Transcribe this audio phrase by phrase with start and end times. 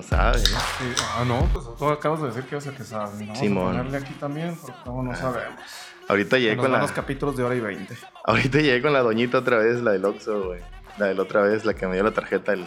[0.00, 0.44] no sabe, ¿no?
[0.44, 3.18] Sí, Ah, no, pues tú acabas de decir que ibas a que sabes.
[3.18, 3.74] Vamos Simón.
[3.74, 5.60] a ponerle aquí también, porque no, no sabemos.
[6.08, 6.78] Ahorita llegué con la...
[6.80, 7.96] los capítulos de hora y veinte.
[8.24, 10.60] Ahorita llegué con la doñita otra vez, la del Oxxo, güey.
[10.98, 12.52] La de la otra vez, la que me dio la tarjeta.
[12.52, 12.66] El...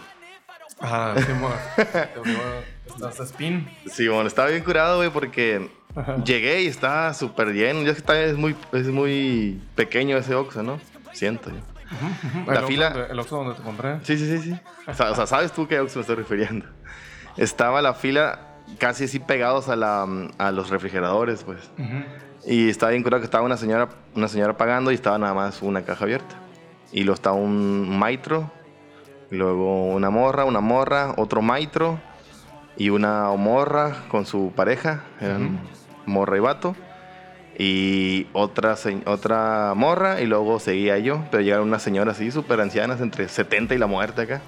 [0.79, 1.49] Ah, sí, mo.
[2.85, 3.67] Estás spin.
[3.97, 5.69] Bueno, estaba bien curado, güey, porque
[6.25, 7.81] llegué y estaba súper lleno.
[7.81, 10.79] Ya que está, es muy, es muy pequeño ese Oxxo, ¿no?
[11.11, 11.57] Siento yo.
[12.47, 13.99] La el fila- Oxxo donde- el Oxxo donde te compré.
[14.03, 14.59] Sí, sí, sí, sí.
[14.87, 16.65] O sea, o sea, sabes tú qué Oxxo me estoy refiriendo.
[17.37, 18.39] Estaba la fila
[18.77, 21.59] casi así pegados a, la, a los refrigeradores, pues.
[22.45, 25.61] Y estaba bien curado que estaba una señora, una señora pagando y estaba nada más
[25.61, 26.35] una caja abierta.
[26.91, 28.51] Y luego estaba un maitro,
[29.31, 31.99] y luego una morra, una morra, otro maitro
[32.77, 35.59] y una morra con su pareja, eran
[36.05, 36.75] morra y vato.
[37.57, 38.75] Y otra,
[39.05, 43.75] otra morra y luego seguía yo, pero llegaron unas señoras así súper ancianas, entre 70
[43.75, 44.41] y la muerte acá.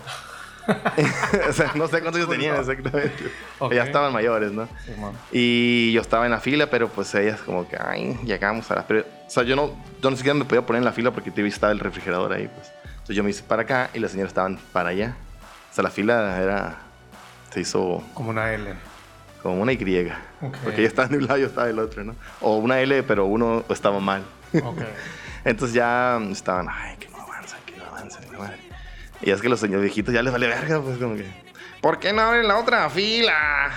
[1.49, 3.31] o sea, no sé cuántos años tenían exactamente.
[3.59, 3.73] Ok.
[3.73, 4.67] Ya estaban mayores, ¿no?
[4.85, 4.91] Sí.
[5.31, 8.87] Y yo estaba en la fila, pero pues ellas como que, ay, llegamos a la...
[8.87, 9.71] Pero, o sea, yo no,
[10.01, 12.71] yo ni siquiera me podía poner en la fila porque estaba el refrigerador ahí, pues.
[12.85, 15.15] Entonces yo me hice para acá y las señoras estaban para allá.
[15.71, 16.77] O sea, la fila era...
[17.53, 18.73] Se hizo Como una L.
[19.41, 20.11] como una Y.
[20.41, 20.57] Ok.
[20.63, 22.15] Porque ella estaba de un lado y yo estaba del otro, ¿no?
[22.41, 24.23] O una L, pero uno estaba mal.
[24.61, 24.81] Ok.
[25.45, 28.64] Entonces ya estaban, ay, que no avanzan, que no avanzan, que madre.
[29.25, 31.25] Y es que los señores viejitos ya les vale verga, pues como que,
[31.81, 33.71] ¿por qué no abren la otra fila?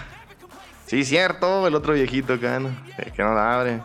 [0.86, 2.70] Sí, cierto, el otro viejito acá, ¿no?
[3.14, 3.80] Que no la abre.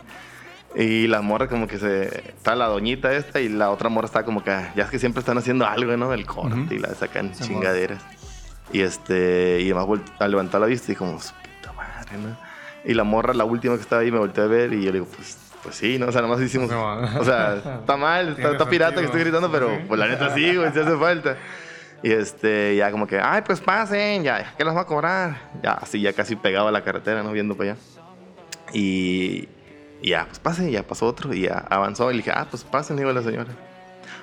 [0.75, 2.05] Y la morra como que se...
[2.29, 4.51] Está la doñita esta y la otra morra está como que...
[4.75, 6.09] Ya es que siempre están haciendo algo, ¿no?
[6.11, 8.01] Del corte y la sacan Sí, chingaderas.
[8.71, 9.59] Y este...
[9.61, 12.37] Y además al levantar la vista y como, su puta madre, ¿no?
[12.85, 14.99] Y la morra, la última que estaba ahí, me volteó a ver y yo le
[14.99, 15.37] digo, pues...
[15.61, 16.07] Pues sí, ¿no?
[16.07, 16.69] O sea, nada más hicimos...
[16.69, 17.17] Man.
[17.17, 20.71] O sea, está mal, está, pirata que estoy gritando, pero pues la neta sí, güey,
[20.73, 21.37] si hace falta.
[22.03, 25.51] Y este, ya como que, ay, pues pasen, ya, ¿qué los va a cobrar?
[25.63, 27.31] Ya, así, ya casi pegado a la carretera, ¿no?
[27.31, 27.79] Viendo para allá.
[28.73, 29.47] Y,
[30.01, 32.11] y ya, pues pasen, ya pasó otro, y ya avanzó.
[32.11, 33.51] Y le dije, ah, pues pasen, digo a la señora.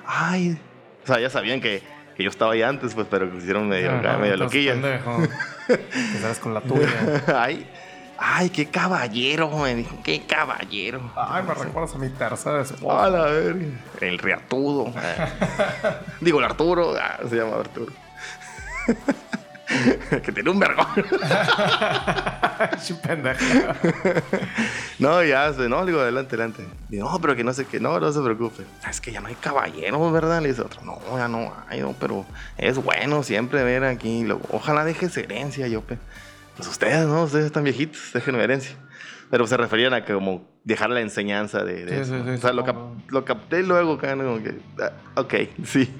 [0.05, 0.59] Ay,
[1.03, 1.81] o sea, ya sabían que,
[2.15, 4.75] que yo estaba ahí antes, pues, pero que hicieron medio, medio loquillas.
[4.75, 5.17] pendejo.
[5.67, 6.89] Que sales con la tuya.
[7.35, 7.65] ay,
[8.23, 11.01] ay, qué caballero, me dijo, qué caballero.
[11.15, 13.05] Ay, me recuerdas a mi tercera esposa.
[13.05, 13.65] A la verga.
[13.99, 14.93] El riatudo.
[16.21, 16.93] Digo, el Arturo.
[17.01, 17.91] Ah, se llama Arturo.
[20.23, 20.85] que tiene un vergón.
[24.99, 26.63] No, ya, se- no, le digo, adelante, adelante.
[26.89, 28.63] Digo, no, pero que no sé qué, no, no se preocupe.
[28.83, 30.41] "Ah, Es que ya no hay caballeros, ¿verdad?
[30.41, 32.25] Le dice otro, no, ya no hay, no, pero
[32.57, 34.27] es bueno siempre ver aquí.
[34.51, 35.97] Ojalá dejes herencia, yo, pe.
[36.61, 37.23] Pues ustedes, ¿no?
[37.23, 38.75] Ustedes están viejitos, déjenme herencia.
[39.29, 42.37] Pero se referían a que como dejar la enseñanza de, de Sí, sí, sí, o
[42.37, 45.33] sea, lo, cap- lo capté luego, como que, ah, ok,
[45.65, 45.91] sí.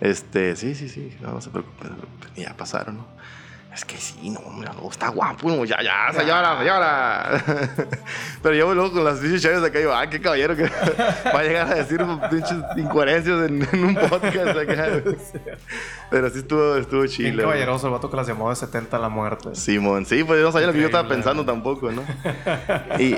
[0.00, 2.26] Este, sí, sí, sí, no, no se preocupe, no se preocupe.
[2.36, 3.06] Y ya pasaron, ¿no?
[3.72, 7.44] Es que sí, no, no, está guapo, ya, ya, señora, señora.
[8.42, 10.64] Pero yo luego con las pinches chaves acá digo, ah, qué caballero que
[11.32, 14.88] va a llegar a decir pinches incoherencias en, en un podcast acá.
[16.10, 17.42] Pero sí estuvo, estuvo Bien chido.
[17.42, 19.54] caballeroso el vato que las llamó de 70 a la muerte.
[19.54, 22.02] Simón, sí, pues yo no sabía lo que yo estaba pensando tampoco, ¿no?
[22.98, 23.16] Y,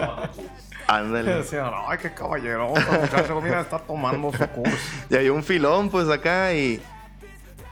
[0.86, 1.36] ándale.
[1.36, 3.40] Decían, ay, qué caballeroso, muchacho.
[3.40, 4.76] Mira, está tomando su curso.
[5.08, 6.82] Y había un filón, pues acá y.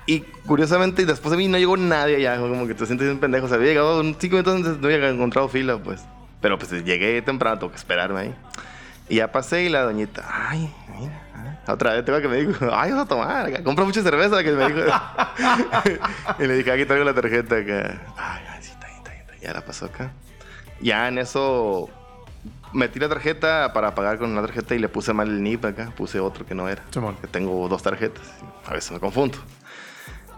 [0.06, 3.47] Y curiosamente, después de mí no llegó nadie allá, como que te sientes bien pendejo.
[3.47, 6.00] O sea, había llegado un- cinco minutos antes, no había encontrado fila, pues.
[6.41, 8.34] Pero pues llegué temprano, tengo que esperarme ahí.
[9.09, 11.21] Y ya pasé y la doñita, ay, mira,
[11.66, 11.72] ah".
[11.72, 14.53] otra vez tengo que me dijo, ay, vas a tomar, acá, compra mucha cerveza, que
[14.53, 14.81] me dijo.
[16.38, 18.00] y le dije, aquí traigo la tarjeta acá.
[18.17, 19.43] Ay, ay, sí, está bien, está bien, está bien.
[19.43, 20.12] Ya la pasó acá.
[20.81, 21.91] Ya en eso
[22.72, 25.93] metí la tarjeta para pagar con una tarjeta y le puse mal el NIP acá,
[25.97, 26.82] puse otro que no era
[27.21, 28.22] que tengo dos tarjetas.
[28.67, 29.38] A veces me confundo.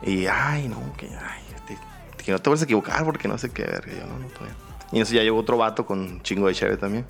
[0.04, 1.78] Y, ay, no, que, ay, este,
[2.24, 3.92] que no te vuelvas a equivocar porque no sé qué verga.
[3.92, 4.54] Yo, no, no, todavía.
[4.90, 7.06] Y en eso ya llegó otro vato con un chingo de chévere también.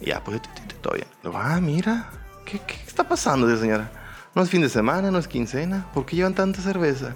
[0.00, 1.06] Y ya, pues, t- t- t- todo bien.
[1.22, 2.10] Luego, ah, mira,
[2.44, 3.90] ¿qué, qué está pasando, señora?
[4.34, 5.86] No es fin de semana, no es quincena.
[5.94, 7.14] ¿Por qué llevan tanta cerveza?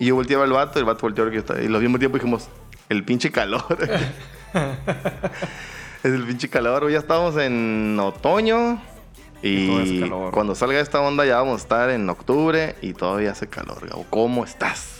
[0.00, 1.60] Y yo volteaba al vato, el vato volteó a ver que yo estaba.
[1.60, 2.48] Y lo mismo tiempo dijimos,
[2.88, 3.78] el pinche calor.
[3.80, 4.00] es
[6.04, 6.90] el pinche calor.
[6.90, 8.80] Ya estamos en otoño.
[9.42, 13.86] Y cuando salga esta onda ya vamos a estar en octubre y todavía hace calor.
[13.88, 14.04] Gabo.
[14.10, 14.96] ¿Cómo estás?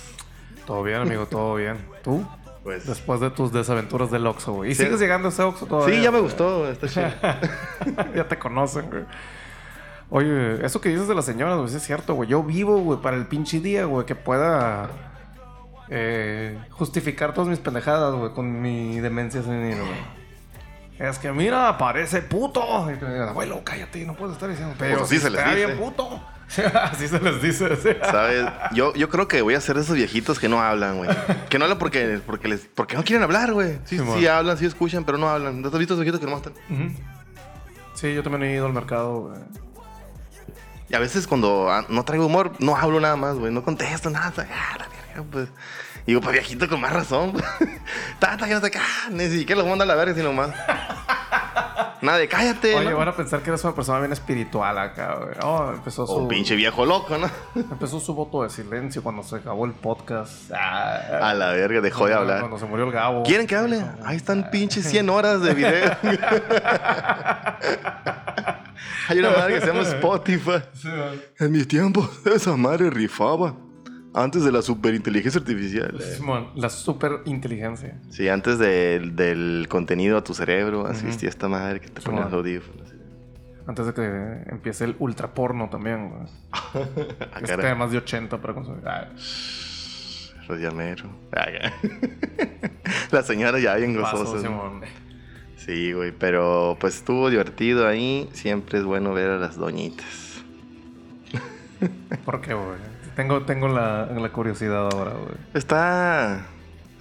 [0.66, 1.78] Todo bien, amigo, todo bien.
[2.04, 2.24] ¿Tú?
[2.62, 4.72] Pues Después de tus desaventuras del Oxxo, güey.
[4.72, 4.84] ¿Y Sí.
[4.84, 5.96] sigues llegando a ese Oxxo todavía?
[5.96, 6.30] sí, ya me güey?
[6.30, 6.68] gustó.
[6.70, 7.08] Está chido.
[8.14, 9.04] ya te conocen, güey.
[10.10, 12.28] Oye, eso que dices de las señoras, güey, es cierto, güey.
[12.28, 14.88] Yo vivo, güey, para el pinche día, güey, que pueda
[15.88, 20.17] eh, justificar todas mis pendejadas, güey, con mi demencia senil, güey.
[20.98, 22.60] Es que mira, parece puto.
[22.90, 24.74] Y Abuelo, cállate, no puedes estar diciendo.
[24.78, 25.80] Pero Pues así se les bien dice.
[25.80, 26.22] puto.
[26.82, 27.76] Así se les dice.
[28.02, 28.46] ¿Sabes?
[28.72, 31.10] Yo, yo creo que voy a ser de esos viejitos que no hablan, güey.
[31.50, 33.74] Que no hablan porque, porque, les, porque no quieren hablar, güey.
[33.84, 34.26] Sí, Sí, sí, mon.
[34.26, 35.60] hablan, sí escuchan, pero no hablan.
[35.60, 36.54] ¿No has visto esos viejitos que no están?
[37.92, 39.38] Sí, yo también he ido al mercado, güey.
[40.88, 43.52] Y a veces cuando ah, no traigo humor, no hablo nada más, güey.
[43.52, 44.32] No contesto nada.
[44.50, 45.48] Ah, la verga, pues.
[46.08, 47.34] Y digo, pues viejito con más razón.
[48.18, 50.54] Tata, que no te ah, Ni siquiera los manda a la verga, sino más.
[52.00, 52.74] Nada de cállate.
[52.74, 52.96] Oye, ¿no?
[52.96, 55.34] van a pensar que eres una persona bien espiritual acá, güey.
[55.42, 56.14] Oh, empezó su...
[56.14, 57.28] O un pinche viejo loco, ¿no?
[57.54, 60.50] Empezó su voto de silencio cuando se acabó el podcast.
[60.50, 62.38] Ah, A la verga, dejó de hablar.
[62.38, 63.22] Cuando se murió el Gabo.
[63.24, 63.84] ¿Quieren que hable?
[64.02, 65.94] Ahí están pinches 100 horas de video.
[69.08, 70.62] Hay una madre que se llama Spotify.
[70.72, 70.88] Sí.
[71.38, 73.67] En mis tiempos, esa madre rifaba.
[74.22, 76.00] Antes de la superinteligencia artificial.
[76.00, 77.98] Simón, la super inteligencia.
[78.10, 82.32] Sí, antes del- del contenido a tu cerebro, asistía esta madre que te ponía los
[82.32, 82.88] audífonos.
[83.66, 86.22] Antes de que empiece el ultraporno también, güey.
[87.32, 88.82] Ah, Este de más de 80 para consumir.
[90.46, 91.04] Rodiamero.
[91.36, 91.74] Ah, ya.
[93.10, 94.40] La señora ya bien gozosa.
[94.40, 94.80] Simón.
[95.56, 98.28] Sí, güey, pero pues estuvo divertido ahí.
[98.32, 100.06] Siempre es bueno ver a las doñitas.
[102.24, 102.78] ¿Por qué, güey?
[103.18, 105.34] Tengo, tengo la, la curiosidad ahora, güey.
[105.52, 106.46] Está.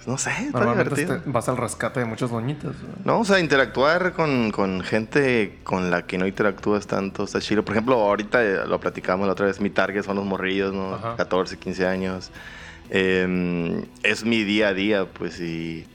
[0.04, 1.16] No sé, está Normalmente divertido.
[1.18, 2.92] este- vas al rescate de muchas doñitas, güey.
[3.04, 7.64] No, o sea, interactuar con, con gente con la que no interactúas tanto está chido.
[7.64, 10.94] Por ejemplo, ahorita eh, lo platicamos la otra vez, mi target son los morrillos, ¿no?
[10.96, 11.14] Ajá.
[11.16, 12.32] 14, 15 años.
[12.90, 15.86] Eh, es mi día a día, pues, y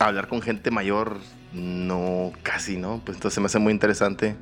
[0.00, 1.16] hablar con gente mayor,
[1.54, 3.00] no, casi, ¿no?
[3.06, 4.36] Pues entonces me hace muy interesante.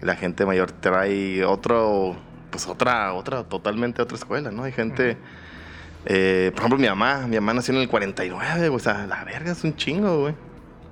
[0.00, 2.16] La gente mayor trae otro,
[2.50, 4.64] pues otra, otra, totalmente otra escuela, ¿no?
[4.64, 5.16] Hay gente...
[6.06, 9.22] Eh, por ejemplo, mi mamá, mi mamá nació en el 49, güey, o sea, la
[9.24, 10.34] verga es un chingo, güey.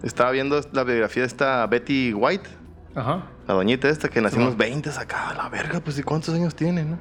[0.02, 2.48] Estaba viendo la biografía de esta Betty White,
[2.94, 3.24] Ajá.
[3.46, 6.54] la doñita esta, que nació en los 20 acá, la verga, pues, ¿y cuántos años
[6.54, 6.98] tiene, no?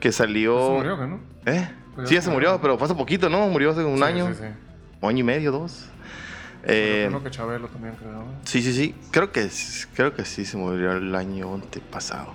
[0.00, 0.58] Que salió...
[0.58, 1.20] Se murió, ¿qué, ¿no?
[1.44, 1.70] ¿Eh?
[1.94, 2.62] Pues sí, ya se murió, murió.
[2.62, 3.46] pero fue hace poquito, ¿no?
[3.48, 5.06] Murió hace un Sí, año, Sí, sí.
[5.06, 5.88] año y medio, dos.
[6.64, 8.24] Eh, creo que Chabelo también, creo.
[8.44, 8.94] Sí, sí, sí.
[9.12, 9.48] Creo que,
[9.94, 12.32] creo que sí se murió el año antepasado.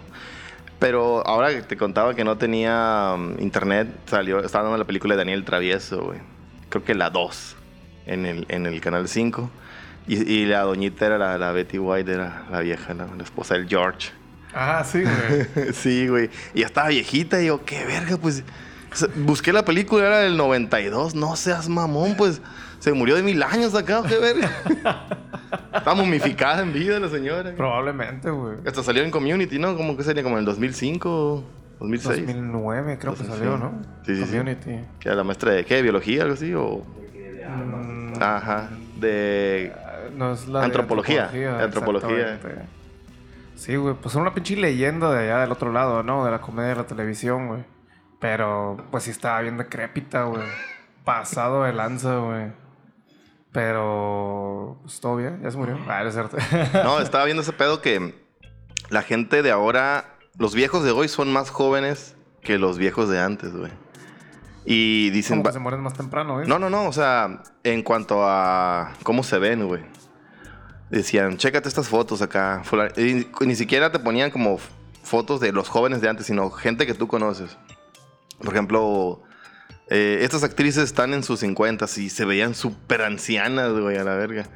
[0.82, 5.14] Pero ahora que te contaba que no tenía um, internet, salió, estaba dando la película
[5.14, 6.18] de Daniel Travieso, güey.
[6.70, 7.56] Creo que la 2
[8.08, 9.48] en el, en el canal 5.
[10.08, 13.54] Y, y la doñita era la, la Betty White, era la vieja, la, la esposa
[13.54, 14.10] del George.
[14.56, 15.74] Ah, sí, güey.
[15.74, 16.32] sí, güey.
[16.56, 18.44] Y ya estaba viejita y yo, qué verga, pues.
[19.18, 21.14] Busqué la película, era del 92.
[21.14, 22.42] No seas mamón, pues.
[22.82, 24.50] Se murió de mil años acá, qué verga.
[25.74, 27.54] Está momificada en vida la señora.
[27.56, 28.56] Probablemente, güey.
[28.66, 29.78] Hasta salió en Community, ¿no?
[29.78, 31.44] Como que sería como en el 2005,
[31.80, 32.26] 2006.
[32.26, 33.30] 2009 creo que 2006.
[33.30, 33.82] salió, ¿no?
[34.04, 34.32] Sí, sí, sí.
[34.32, 34.80] Community.
[35.00, 36.84] Que era la maestra de qué, biología, algo así, o.
[37.48, 38.70] Mm, Ajá.
[39.00, 39.72] De.
[40.16, 42.34] no es la de Antropología, de antropología.
[42.34, 42.66] exactamente.
[43.54, 46.26] Sí, güey, pues era una pinche leyenda de allá del otro lado, ¿no?
[46.26, 47.64] De la comedia de la televisión, güey.
[48.20, 50.42] Pero, pues sí estaba bien decrépita, güey.
[51.06, 52.48] Pasado de lanza, güey.
[53.52, 55.78] Pero, pues todo bien, ya se murió.
[55.88, 56.38] Ah, es cierto.
[56.84, 58.16] No, estaba viendo ese pedo que
[58.90, 60.06] la gente de ahora.
[60.38, 63.72] Los viejos de hoy son más jóvenes que los viejos de antes, güey.
[64.66, 65.38] Y dicen.
[65.40, 66.46] Como que "Va- se mueren más temprano, ¿eh?
[66.48, 66.86] No, no, no.
[66.88, 69.84] O sea, en cuanto a cómo se ven, güey.
[70.90, 72.62] Decían, chécate estas fotos acá.
[72.64, 72.92] fulano".
[72.98, 74.58] Y ni siquiera te ponían como
[75.04, 77.58] fotos de los jóvenes de antes, sino gente que tú conoces.
[78.40, 79.22] Por ejemplo,
[79.94, 84.16] eh, estas actrices están en sus 50 y se veían súper ancianas, güey, a la
[84.16, 84.48] verga.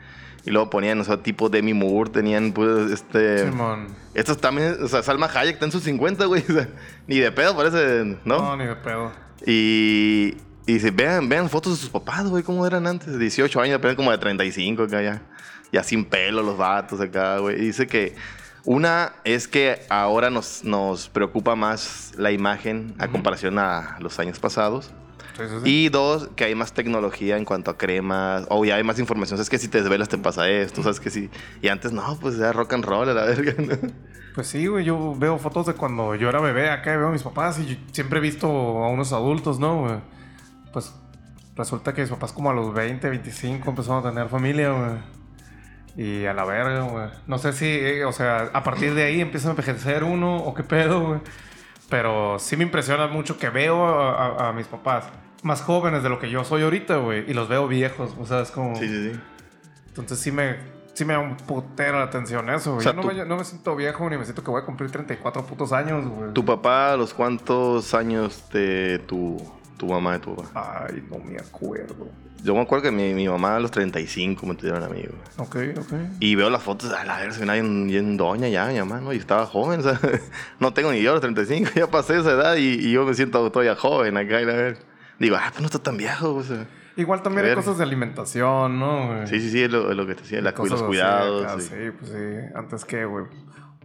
[0.45, 3.49] Y luego ponían, o sea, tipo Demi Moore, tenían, pues, este...
[3.49, 3.87] Simón.
[4.13, 6.41] Estos también, o sea, Salma Hayek está en sus 50, güey.
[6.49, 6.69] o sea,
[7.07, 8.55] ni de pedo parece, No, ¿no?
[8.55, 9.11] ni de pedo.
[9.45, 13.59] Y, y dice, vean, vean fotos de sus papás, güey, cómo eran antes, de 18
[13.59, 15.21] años, apenas como de 35 acá ya.
[15.73, 17.57] Ya sin pelo los vatos acá, güey.
[17.57, 18.15] Y dice que
[18.63, 24.39] una es que ahora nos, nos preocupa más la imagen a comparación a los años
[24.39, 24.93] pasados.
[25.37, 25.69] Sí, sí, sí.
[25.85, 29.39] Y dos, que hay más tecnología en cuanto a cremas, o ya hay más información.
[29.39, 31.29] Es que si te desvelas te pasa esto, sabes que sí.
[31.61, 33.53] Y antes no, pues ya rock and roll a la verga.
[33.57, 33.75] ¿no?
[34.33, 37.23] Pues sí, güey, yo veo fotos de cuando yo era bebé acá, veo a mis
[37.23, 39.95] papás y siempre he visto a unos adultos, ¿no, güey?
[40.73, 40.93] Pues
[41.55, 45.15] resulta que mis papás como a los 20, 25 empezaron a tener familia, güey.
[45.97, 47.07] Y a la verga, güey.
[47.27, 50.53] No sé si, eh, o sea, a partir de ahí empieza a envejecer uno o
[50.53, 51.19] qué pedo, güey.
[51.89, 55.05] Pero sí me impresiona mucho que veo a, a- a mis papás
[55.45, 57.29] más jóvenes de lo que yo soy ahorita, güey.
[57.29, 58.75] Y los veo viejos, o sea, es como...
[58.75, 59.19] Sí, sí, sí.
[59.87, 60.57] Entonces sí me,
[60.93, 62.79] sí me da un putero la atención eso, güey.
[62.79, 64.61] O sea, Yo no, tú- me, no me siento viejo ni me siento que voy
[64.61, 66.33] a cumplir 34 putos años, güey.
[66.33, 69.37] ¿Tu papá a los cuántos años te tu
[69.77, 70.85] Tu mamá y tu papá.
[70.89, 72.07] Ay, no me acuerdo.
[72.43, 75.21] Yo me acuerdo que mi, mi mamá a los 35 me tuvieron a mí, güey.
[75.37, 75.93] Ok, ok.
[76.19, 79.13] Y veo las fotos, a la ver, se ve bien, doña ya, mi mamá, ¿no?
[79.13, 79.99] Y estaba joven, o sea,
[80.59, 83.51] no tengo ni yo los 35, ya pasé esa edad y, y yo me siento
[83.51, 84.94] todavía joven acá, y la ver.
[85.19, 86.67] Digo, ah, pues no está tan viejo, o sea.
[86.97, 89.07] Igual también hay cosas de alimentación, ¿no?
[89.07, 89.27] güey?
[89.27, 91.63] Sí, sí, sí, es lo, lo que te decía, la, los cuidados.
[91.63, 91.69] sí.
[91.69, 92.51] Sí, pues sí.
[92.55, 93.25] Antes que, güey.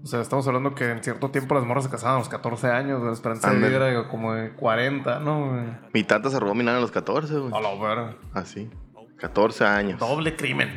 [0.02, 2.68] O sea, estamos hablando que en cierto tiempo las morras se casaban a los 14
[2.68, 5.50] años, la esperanza de vida era como de 40, ¿no?
[5.50, 5.64] güey?
[5.92, 7.52] Mi tata se robó mi nana a los 14, güey.
[7.52, 8.16] A la verga.
[8.32, 8.70] Así.
[9.18, 10.00] 14 años.
[10.00, 10.74] Doble crimen.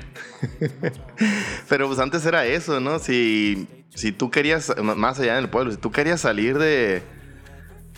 [1.69, 2.99] Pero pues antes era eso, ¿no?
[2.99, 7.01] Si, si tú querías, más allá en el pueblo, si tú querías salir de,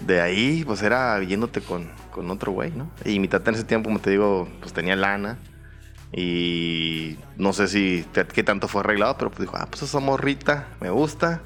[0.01, 2.89] de ahí, pues era yéndote con, con otro güey, ¿no?
[3.03, 5.37] Y mi tata en ese tiempo, como te digo, pues tenía lana.
[6.13, 9.99] Y no sé si te- qué tanto fue arreglado, pero pues dijo, ah, pues esa
[9.99, 11.41] morrita, me gusta.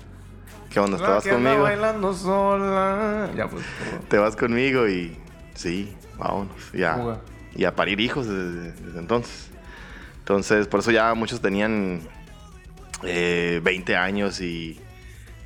[0.69, 0.97] ¿Qué onda?
[0.97, 1.63] ¿Te La vas que anda conmigo?
[1.63, 3.31] bailando sola.
[3.35, 3.63] Ya, pues.
[4.09, 5.17] Te vas conmigo y
[5.55, 6.55] sí, vámonos.
[7.55, 9.49] Y a parir hijos desde, desde entonces.
[10.19, 12.01] Entonces, por eso ya muchos tenían
[13.03, 14.79] eh, 20 años y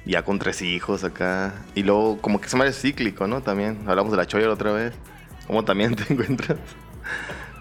[0.05, 1.53] ya con tres hijos acá.
[1.75, 3.41] Y luego, como que se me hace cíclico, ¿no?
[3.41, 4.93] También hablamos de la choya la otra vez.
[5.47, 6.57] Como también te encuentras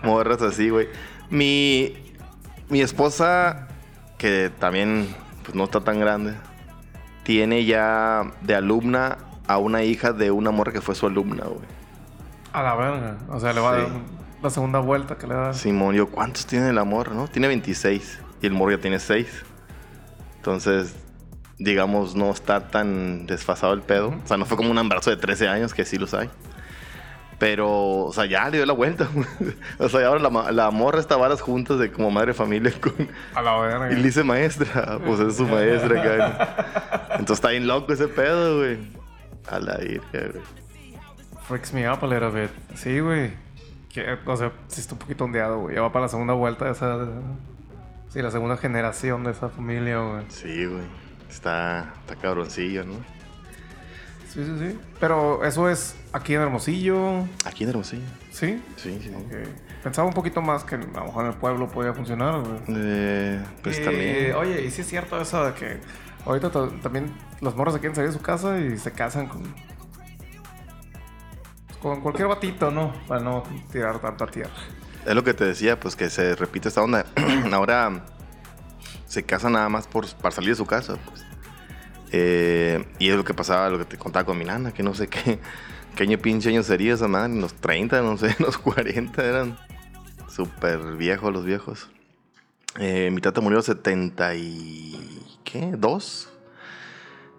[0.03, 0.89] morras así, güey.
[1.31, 1.95] Mi,
[2.69, 3.69] mi esposa,
[4.19, 6.35] que también pues, no está tan grande,
[7.23, 11.67] tiene ya de alumna a una hija de una morra que fue su alumna, güey.
[12.53, 13.17] A la verga.
[13.31, 13.89] O sea, le va a dar
[14.43, 15.55] la segunda vuelta que le da.
[15.55, 17.29] Simón, yo, ¿cuántos tiene el amor, no?
[17.29, 19.45] Tiene 26 y el morro ya tiene 6.
[20.37, 20.95] Entonces,
[21.59, 24.09] digamos, no está tan desfasado el pedo.
[24.09, 26.29] O sea, no fue como un embarazo de 13 años, que sí los hay.
[27.43, 29.09] Pero, o sea, ya le dio la vuelta.
[29.79, 32.95] o sea, y ahora la, la morra está varas juntas de como madre familia con...
[33.35, 33.91] A la verga.
[33.91, 37.09] Y le dice maestra, pues es su maestra, acá.
[37.19, 38.79] Entonces está bien loco ese pedo, güey.
[39.49, 40.45] A la virga, güey.
[41.49, 42.51] Freaks me up a little bit.
[42.77, 43.33] Sí, güey.
[44.25, 45.75] O sea, sí está un poquito ondeado, güey.
[45.75, 47.09] Ya va para la segunda vuelta de esa...
[48.11, 50.25] Sí, la segunda generación de esa familia, güey.
[50.29, 50.85] Sí, güey.
[51.29, 52.95] Está, está cabroncillo, ¿no?
[54.33, 54.79] Sí, sí, sí.
[54.99, 58.03] Pero eso es aquí en Hermosillo, Aquí en Hermosillo.
[58.31, 58.63] ¿sí?
[58.77, 59.13] Sí, sí.
[59.83, 62.43] Pensaba un poquito más que a lo mejor en el pueblo podía funcionar.
[62.69, 64.35] Eh, pues Eh, también.
[64.37, 65.81] Oye, y sí es cierto eso de que
[66.25, 66.51] ahorita
[66.83, 69.43] también los morros se quieren salir de su casa y se casan con...
[71.83, 72.93] Con cualquier batito, ¿no?
[73.09, 74.53] Para no tirar tanta tierra.
[75.05, 77.05] Es lo que te decía, pues que se repite esta onda.
[77.53, 78.05] Ahora
[79.07, 81.25] se casa nada más por, para salir de su casa, pues.
[82.15, 84.95] Eh, y es lo que pasaba, lo que te contaba con mi nana, que no
[84.95, 85.39] sé qué,
[85.97, 89.25] qué año pinche año sería esa madre, en los 30, no sé, en los 40
[89.25, 89.59] eran
[90.29, 91.89] súper viejos los viejos.
[92.79, 95.23] Eh, mi tata murió 70 y...
[95.45, 95.73] ¿qué?
[95.77, 96.31] ¿Dos?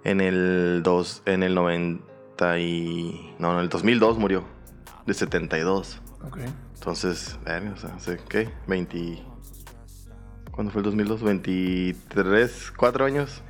[0.04, 3.36] En el, dos, en el 90 y...
[3.40, 4.44] No, en el 2002 murió,
[5.06, 6.02] de 72.
[6.26, 6.40] Ok.
[6.76, 8.50] Entonces, verga, o sea, hace, ¿qué?
[8.68, 9.24] 20...
[10.52, 11.24] ¿Cuándo fue el 2002?
[11.24, 13.42] 23, 4 años.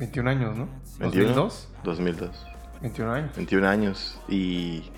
[0.00, 0.68] 21 años, ¿no?
[0.98, 1.34] 21.
[1.34, 1.66] ¿2002?
[1.84, 2.46] 2002.
[2.82, 3.30] 21 años.
[3.36, 4.90] 21 años y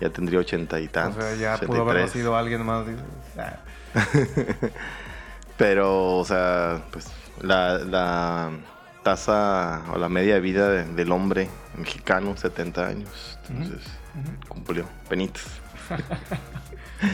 [0.00, 1.24] ya tendría 80 y O tantos.
[1.24, 2.06] sea, ya pudo haber 83.
[2.06, 2.86] nacido alguien más.
[3.38, 3.56] ah.
[5.56, 7.08] Pero, o sea, pues
[7.40, 8.50] la, la
[9.02, 13.38] tasa o la media de vida de- del hombre mexicano, 70 años.
[13.48, 13.82] Entonces,
[14.48, 14.86] cumplió.
[15.08, 15.44] Penitas.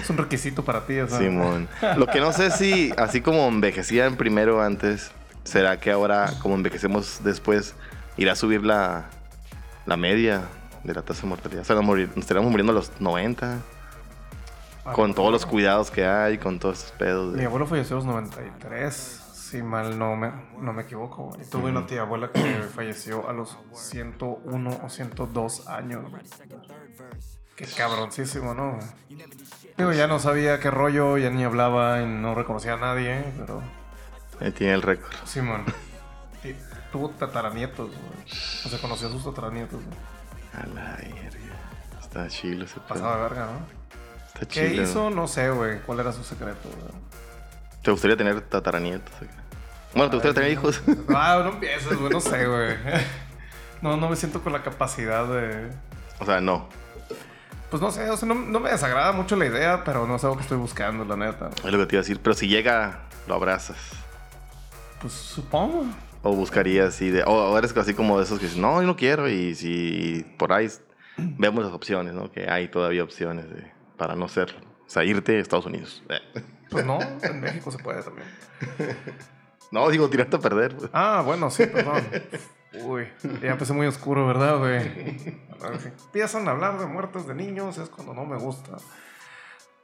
[0.03, 1.17] Es un requisito para ti, o sea.
[1.19, 1.67] Simón.
[1.97, 5.11] Lo que no sé si, así como envejecían primero antes,
[5.49, 7.75] ¿será que ahora, como envejecemos después,
[8.17, 9.07] irá a subir la,
[9.87, 10.43] la media
[10.85, 11.63] de la tasa de mortalidad?
[11.63, 13.59] O sea, nos, morir- nos estaríamos muriendo a los 90,
[14.85, 17.33] Ah, con todos los cuidados que hay, con todos esos pedos.
[17.33, 21.37] de- Mi abuelo falleció a los 93, si mal no me, no me equivoco.
[21.41, 22.41] Y tuve una tía abuela que
[22.75, 26.05] falleció a los 101 o 102 años.
[27.55, 28.79] Qué cabroncísimo, ¿no?
[29.77, 33.61] Digo, ya no sabía qué rollo, ya ni hablaba y no reconocía a nadie, pero
[34.41, 35.13] Ahí tiene el récord.
[35.25, 35.65] Simón.
[36.45, 36.55] Y
[36.93, 38.25] tuvo tataranietos, güey.
[38.65, 39.97] O sea, conoció a sus tataranietos, güey.
[40.63, 42.01] A la verga.
[42.01, 42.81] Está chilo ese.
[42.81, 43.67] Pasaba de verga, ¿no?
[44.27, 44.83] Está ¿Qué chilo.
[44.83, 45.11] hizo?
[45.11, 45.81] No sé, güey.
[45.81, 46.93] ¿Cuál era su secreto, güey?
[47.83, 49.13] ¿Te gustaría tener tataranietos?
[49.95, 50.81] Bueno, ¿te gustaría tener hijos?
[51.15, 52.13] Ah, no empieces, güey.
[52.13, 52.77] No sé, güey.
[53.81, 55.71] No, no me siento con la capacidad de...
[56.19, 56.69] o sea, no.
[57.71, 60.25] Pues no sé, o sea, no, no me desagrada mucho la idea, pero no es
[60.25, 61.51] algo que estoy buscando, la neta.
[61.51, 62.21] Es lo que te iba a decir.
[62.21, 63.77] Pero si llega, lo abrazas.
[65.01, 65.87] Pues supongo.
[66.23, 67.23] O buscarías así de.
[67.25, 69.29] O o eres así como de esos que dicen, no, yo no quiero.
[69.29, 70.69] Y si por ahí
[71.17, 72.31] vemos las opciones, ¿no?
[72.31, 74.55] Que hay todavía opciones de, para no ser.
[74.87, 76.03] O sea, irte a Estados Unidos.
[76.71, 78.29] Pues no, en México se puede también.
[79.71, 80.77] No, digo, tirarte a perder.
[80.77, 80.91] pues.
[80.93, 82.03] Ah, bueno, sí, perdón.
[82.85, 83.09] Uy,
[83.43, 84.77] ya empecé muy oscuro, ¿verdad, güey?
[86.07, 88.77] Empiezan a hablar de muertes de niños, es cuando no me gusta.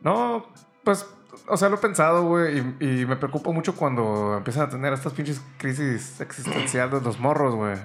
[0.00, 0.47] No,
[0.85, 1.06] pues,
[1.49, 4.93] o sea, lo he pensado, güey, y, y me preocupa mucho cuando empiezan a tener
[4.93, 7.76] estas pinches crisis existenciales de los morros, güey.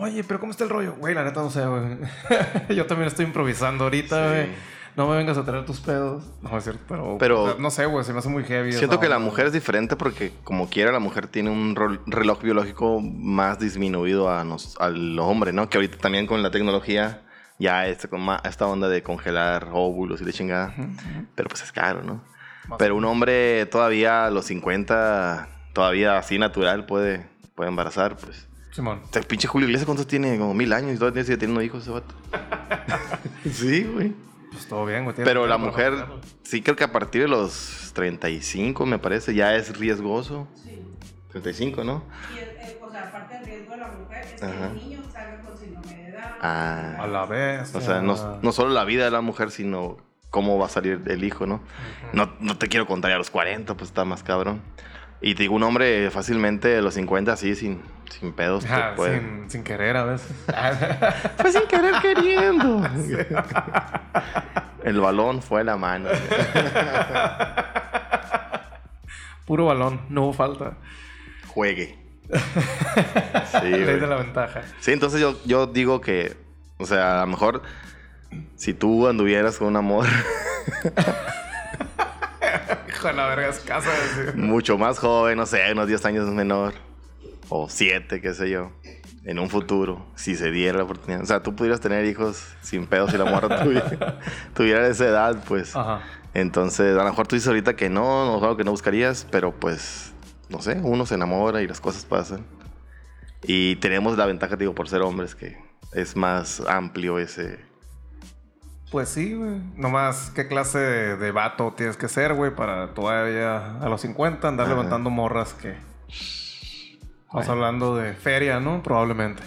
[0.00, 0.94] Oye, pero ¿cómo está el rollo?
[0.98, 1.98] Güey, la neta no sé, güey.
[2.76, 4.46] Yo también estoy improvisando ahorita, güey.
[4.46, 4.52] Sí.
[4.96, 6.22] No me vengas a traer tus pedos.
[6.42, 7.16] No, es cierto, pero...
[7.18, 8.72] Pero- o sea, no sé, güey, se me hace muy heavy.
[8.72, 11.74] Siento que la mujer es diferente porque como quiera la mujer tiene un
[12.06, 15.70] reloj biológico más disminuido a nos, al hombre, ¿no?
[15.70, 17.22] Que ahorita también con la tecnología
[17.58, 20.74] ya con ma- esta onda de congelar óvulos y de chingada.
[21.36, 22.22] Pero pues es caro, ¿no?
[22.78, 28.48] Pero un hombre todavía a los 50, todavía así natural puede, puede embarazar, pues.
[28.72, 29.00] Simón.
[29.04, 30.38] Este pinche Julio Iglesias, ¿cuántos tiene?
[30.38, 32.14] Como mil años y todavía sigue teniendo hijos ese vato.
[33.52, 34.12] sí, güey.
[34.50, 35.16] Pues todo bien, güey.
[35.16, 35.94] Pero la mujer,
[36.42, 40.48] sí creo que a partir de los 35, me parece, ya es riesgoso.
[40.62, 40.82] Sí.
[41.32, 42.04] 35, ¿no?
[42.34, 44.66] Y, eh, o sea, aparte del riesgo de la mujer es que Ajá.
[44.66, 46.22] el niño salga con síndrome de Down.
[46.40, 46.96] Ah.
[47.00, 47.74] A la vez.
[47.74, 49.96] O sea, no, no solo la vida de la mujer, sino
[50.32, 51.60] cómo va a salir el hijo, ¿no?
[52.12, 54.60] No, no te quiero contar a los 40, pues está más cabrón.
[55.20, 58.94] Y te digo, un hombre fácilmente a los 50, así, sin, sin pedos, te Ajá,
[58.96, 60.32] puede- sin, sin querer a veces.
[61.36, 62.82] Fue sin querer queriendo.
[64.82, 66.08] el balón fue la mano.
[69.46, 70.72] Puro balón, no hubo falta.
[71.48, 71.98] Juegue.
[73.60, 74.62] Sí, Ley de la ventaja.
[74.80, 76.34] Sí, entonces yo, yo digo que,
[76.78, 77.62] o sea, a lo mejor
[78.56, 80.06] si tú anduvieras con un amor
[82.88, 83.90] Hijo la verga, es casa
[84.34, 86.74] mucho más joven, no sé, unos 10 años menor,
[87.48, 88.72] o 7, qué sé yo,
[89.24, 91.22] en un futuro, si se diera la oportunidad.
[91.22, 94.18] O sea, tú pudieras tener hijos sin pedos si la morra tuviera,
[94.54, 95.76] tuviera esa edad, pues.
[95.76, 96.02] Ajá.
[96.34, 99.26] Entonces, a lo mejor tú dices ahorita que no, no es algo que no buscarías,
[99.30, 100.12] pero pues,
[100.48, 102.44] no sé, uno se enamora y las cosas pasan.
[103.42, 105.58] Y tenemos la ventaja, digo, por ser hombres, que
[105.92, 107.58] es más amplio ese...
[108.92, 109.58] Pues sí, güey.
[109.74, 114.46] Nomás, ¿qué clase de, de vato tienes que ser, güey, para todavía a los 50
[114.46, 114.74] andar Ajá.
[114.74, 115.74] levantando morras que.
[117.22, 118.82] Estamos hablando de feria, ¿no?
[118.82, 119.42] Probablemente.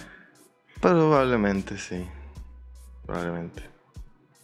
[0.81, 2.09] Probablemente, sí.
[3.05, 3.74] Probablemente.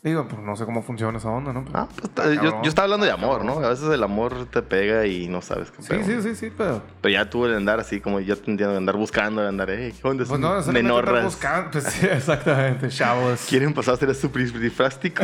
[0.04, 1.64] Digo, pues no sé cómo funciona esa onda, ¿no?
[1.64, 3.60] Pero- Ah, pues, Está yo, yo estaba hablando de amor, ¿no?
[3.64, 6.82] A veces el amor te pega y no sabes qué Sí, sí, sí, sí, pero.
[7.02, 10.08] Pero ya tú el andar así, como yo te entiendo, andar buscando, andar, eh, ¿qué
[10.08, 10.26] onda?
[10.28, 11.24] Pues no, menorras.
[11.26, 11.70] buscando.
[11.70, 13.46] Pues sí, exactamente, chavos.
[13.48, 15.24] ¿Quieren pasar a ser superifrástico?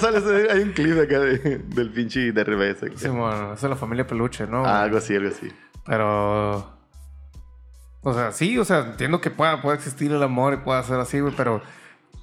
[0.00, 2.82] Sales, hay un clip acá de- del pinche de revés.
[2.82, 2.94] acá.
[2.96, 4.64] Sí, bueno, esa es la familia peluche, ¿no?
[4.64, 5.52] Ah, algo así, algo así.
[5.84, 6.72] Pero.
[8.00, 10.98] O sea, sí, o sea, entiendo que pueda, pueda existir el amor y pueda ser
[11.00, 11.60] así, güey, pero.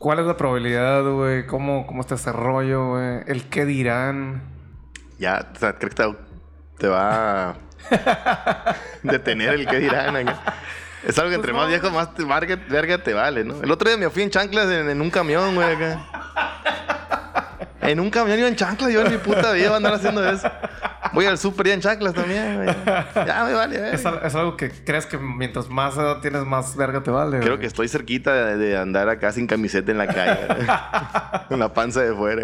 [0.02, 1.46] ¿Cuál es la probabilidad, güey?
[1.46, 3.20] ¿Cómo, ¿Cómo está ese rollo, güey?
[3.28, 4.42] ¿El qué dirán?
[5.20, 6.16] Ya, o sea, creo que te,
[6.80, 7.56] te va a
[9.04, 10.16] detener el que dirán.
[10.16, 10.56] acá.
[11.08, 11.70] Es algo que entre Pues más no.
[11.70, 13.62] viejo, más te, verga, verga te vale, ¿no?
[13.62, 17.01] El otro día me fui en chanclas en, en un camión, güey, acá.
[17.82, 20.28] En un camión iba en chanclas, yo en mi puta vida voy a andar haciendo
[20.30, 20.50] eso.
[21.14, 22.76] Voy al súper y en chanclas también, güey.
[23.26, 23.96] Ya me vale, verga.
[23.96, 27.40] Es, al- es algo que crees que mientras más edad tienes, más verga te vale.
[27.40, 27.60] Creo güey?
[27.62, 30.38] que estoy cerquita de, de andar acá sin camiseta en la calle.
[31.50, 32.44] Con la panza de fuera.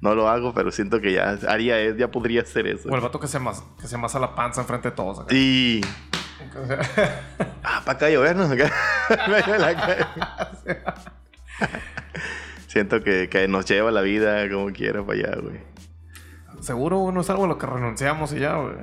[0.00, 2.88] No lo hago, pero siento que ya haría es, ya podría hacer eso.
[2.88, 5.20] O el vato que se, mas, que se amasa la panza enfrente de todos.
[5.20, 5.28] acá.
[5.30, 5.80] Sea,
[7.62, 8.70] Ah, para acá llovernos acá.
[9.28, 10.06] La calle.
[12.68, 15.56] Siento que, que nos lleva la vida como quiera para allá, güey.
[16.60, 18.74] Seguro güey, no es algo a lo que renunciamos y ya, güey.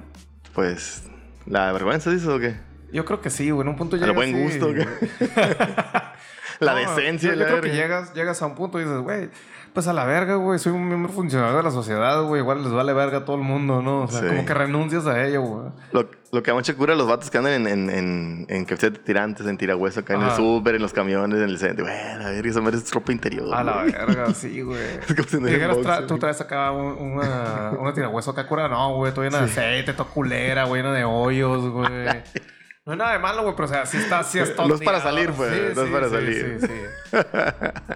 [0.54, 1.04] Pues,
[1.46, 2.56] ¿la vergüenza dices o qué?
[2.92, 3.62] Yo creo que sí, güey.
[3.62, 4.74] En un punto ¿A llegas lo buen gusto
[6.60, 7.30] la No, decencia.
[7.30, 9.30] Yo, yo la creo que llegas, llegas a un punto y dices, güey,
[9.76, 10.58] pues a la verga, güey.
[10.58, 12.42] Soy un miembro funcional de la sociedad, güey.
[12.42, 14.02] Igual les vale verga a todo el mundo, ¿no?
[14.04, 14.28] O sea, Sí.
[14.28, 15.68] como que renuncias a ello, güey.
[15.92, 18.92] Lo, lo que a mucha cura los vatos que andan en, en, en, en de
[18.92, 21.86] tirantes, en tirahueso, acá en el súper, en los camiones, en el centro.
[21.86, 23.54] Güey, a ver, esa madre es ropa interior.
[23.54, 24.80] A la verga, sí, güey.
[25.08, 26.08] Es como si no Y hubiera dijeras, tra- boxeo.
[26.08, 28.68] tú traes acá un- una, una tirahueso acá cura.
[28.68, 31.90] No, güey, todo lleno de aceite, todo culera, güey, lleno de hoyos, güey.
[32.86, 34.82] No hay nada de malo, güey, pero o sea, sí está, sí está No es
[34.82, 36.58] para salir, pues, no es para salir.
[36.62, 37.18] Sí, sí.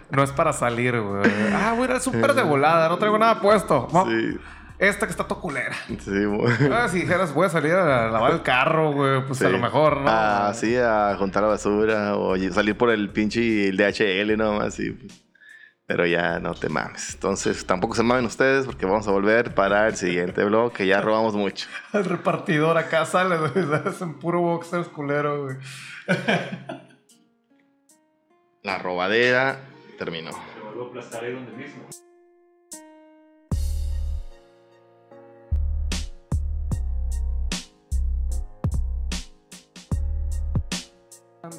[0.09, 1.29] No es para salir, güey.
[1.53, 3.87] Ah, güey, era súper de volada, no traigo nada puesto.
[4.07, 4.37] Sí,
[4.79, 5.75] Esta que está todo culera.
[5.87, 6.51] sí, güey.
[6.73, 9.97] Ah, si dijeras, voy a salir a lavar el carro, güey, pues a lo mejor,
[9.97, 10.09] ¿no?
[10.09, 14.75] Ah, sí, a juntar la basura o y- salir por el pinche el DHL nomás,
[14.75, 15.21] pues.
[15.89, 17.15] Pero ya no te mames.
[17.15, 21.01] Entonces, tampoco se mamen ustedes porque vamos a volver para el siguiente blog que ya
[21.01, 21.67] robamos mucho.
[21.93, 25.57] El repartidor acá sale, sales en puro boxers culero, güey.
[28.61, 29.61] La robadera
[29.97, 30.29] terminó.
[30.29, 31.83] Te vuelvo a aplastar ahí donde mismo.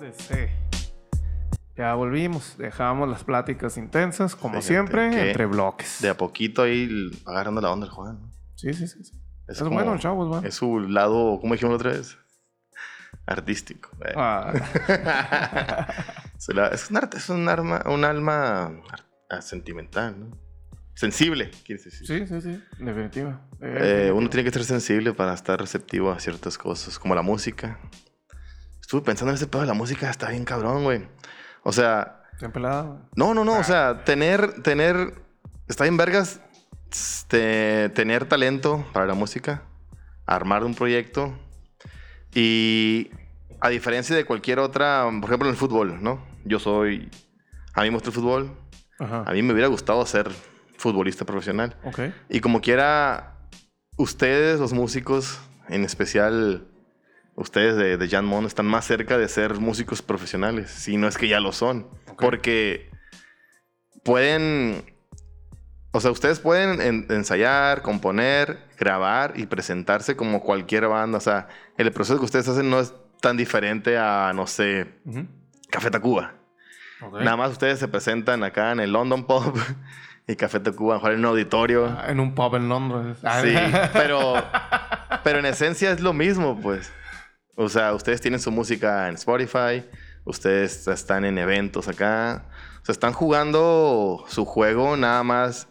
[0.01, 0.70] DC.
[1.81, 5.97] Ya volvimos, dejamos las pláticas intensas, como Fíjate siempre, entre bloques.
[6.03, 8.21] De a poquito ahí agarrando la onda el Juan.
[8.21, 8.31] ¿no?
[8.55, 9.03] Sí, sí, sí.
[9.03, 9.19] sí.
[9.49, 10.47] Es, Es, como- bueno, chavos, güey.
[10.47, 12.19] Es su lado, ¿cómo dijimos la otra vez?
[13.25, 13.89] Artístico.
[14.05, 14.13] eh.
[14.15, 14.53] Ah,
[16.37, 18.73] es un arte, es un arma, un alma
[19.41, 20.39] sentimental, ¿no?
[20.93, 22.07] Sensible, quieres decir.
[22.07, 23.41] sí, sí, sí, definitiva.
[23.63, 27.79] Eh, uno tiene que ser sensible para estar receptivo a ciertas cosas, como la música.
[28.83, 31.09] Estuve pensando en ese pedo de la música, está bien cabrón, güey.
[31.63, 33.01] O sea, Bien pelado.
[33.17, 35.15] no, no, no, o sea, tener, tener,
[35.69, 36.41] está bien vergas,
[36.91, 39.63] este, tener talento para la música,
[40.27, 41.39] armar un proyecto
[42.35, 43.11] y
[43.61, 46.25] a diferencia de cualquier otra, por ejemplo en el fútbol, ¿no?
[46.45, 47.11] Yo soy,
[47.75, 48.57] a mí me gusta el fútbol,
[48.99, 49.25] Ajá.
[49.27, 50.31] a mí me hubiera gustado ser
[50.79, 51.77] futbolista profesional.
[51.85, 52.01] Ok.
[52.31, 53.37] Y como quiera,
[53.97, 56.67] ustedes, los músicos, en especial
[57.41, 61.17] ustedes de, de Jan Mon, están más cerca de ser músicos profesionales, si no es
[61.19, 61.89] que ya lo son.
[62.11, 62.21] Ok.
[62.23, 62.91] Porque
[64.05, 64.83] pueden,
[65.93, 71.19] o sea, ustedes pueden en- ensayar, componer, grabar y presentarse como cualquier banda.
[71.19, 75.27] O sea, el proceso que ustedes hacen no es tan diferente a, no sé, Ujú.
[75.71, 76.35] Café Tacuba.
[77.03, 77.21] Ok.
[77.21, 79.55] Nada más ustedes se presentan acá en el London Pub
[80.27, 81.87] y Café Tacuba, mejor en un auditorio.
[81.87, 83.19] Ah, En un pub en Londres.
[83.43, 83.55] Sí,
[83.93, 84.35] pero,
[85.25, 86.93] pero en esencia es lo mismo, pues.
[87.63, 89.85] O sea, ustedes tienen su música en Spotify,
[90.25, 92.47] ustedes están en eventos acá,
[92.81, 95.69] o sea, están jugando su juego, nada más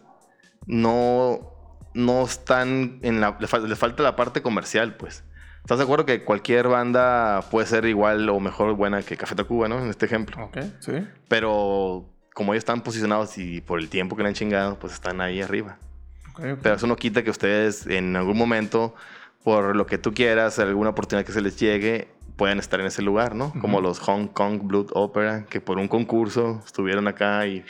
[0.67, 1.51] no,
[1.95, 3.35] no están en la...
[3.39, 5.23] Le, fal- le falta la parte comercial, pues.
[5.61, 9.67] ¿Estás de acuerdo que cualquier banda puede ser igual o mejor buena que Café Tacuba,
[9.67, 9.79] ¿no?
[9.79, 10.43] En este ejemplo.
[10.45, 11.07] Ok, sí.
[11.27, 15.21] Pero como ellos están posicionados y por el tiempo que le han chingado, pues están
[15.21, 15.79] ahí arriba.
[16.33, 16.59] Ok, ok.
[16.61, 18.93] Pero eso no quita que ustedes en algún momento,
[19.49, 23.01] por lo que tú quieras, alguna oportunidad que se les llegue, puedan estar en ese
[23.01, 23.51] lugar, ¿no?
[23.59, 27.65] Como los Hong Kong Blood Opera, que por un concurso estuvieron acá y...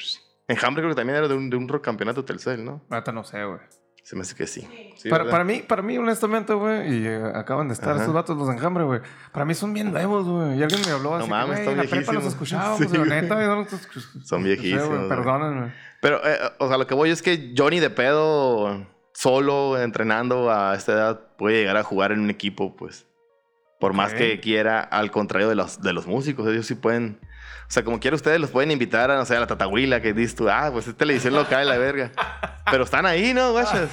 [0.49, 2.81] Enjambre creo que también era de un, de un rock campeonato Telcel, ¿no?
[2.89, 3.59] Ahorita no sé, güey.
[4.03, 4.67] Se me hace que sí.
[4.97, 7.99] Sí, para, para mí, para mí, honestamente, güey, y eh, acaban de estar Ajá.
[7.99, 8.99] estos vatos, los enjambre, güey.
[9.31, 10.59] Para mí son bien nuevos, güey.
[10.59, 12.25] Y alguien me habló así, que, mames, están en la prepa los viejísimos.
[12.33, 15.09] escuchábamos, Sí, neta, no los escuch- Son viejísimos, güey, güey.
[15.09, 15.73] Perdónenme.
[16.01, 20.75] Pero, eh, o sea, lo que voy es que Johnny de pedo, solo, entrenando a
[20.75, 23.05] esta edad, puede llegar a jugar en un equipo, pues.
[23.79, 27.19] Por más que quiera, al contrario de los, de los músicos, ellos sí pueden.
[27.21, 30.11] O sea, como quiera, ustedes los pueden invitar a, no sé, a la Tatahuila, que
[30.13, 32.11] dices tú, ah, pues es televisión local, la verga.
[32.69, 33.89] Pero están ahí, ¿no, guachas?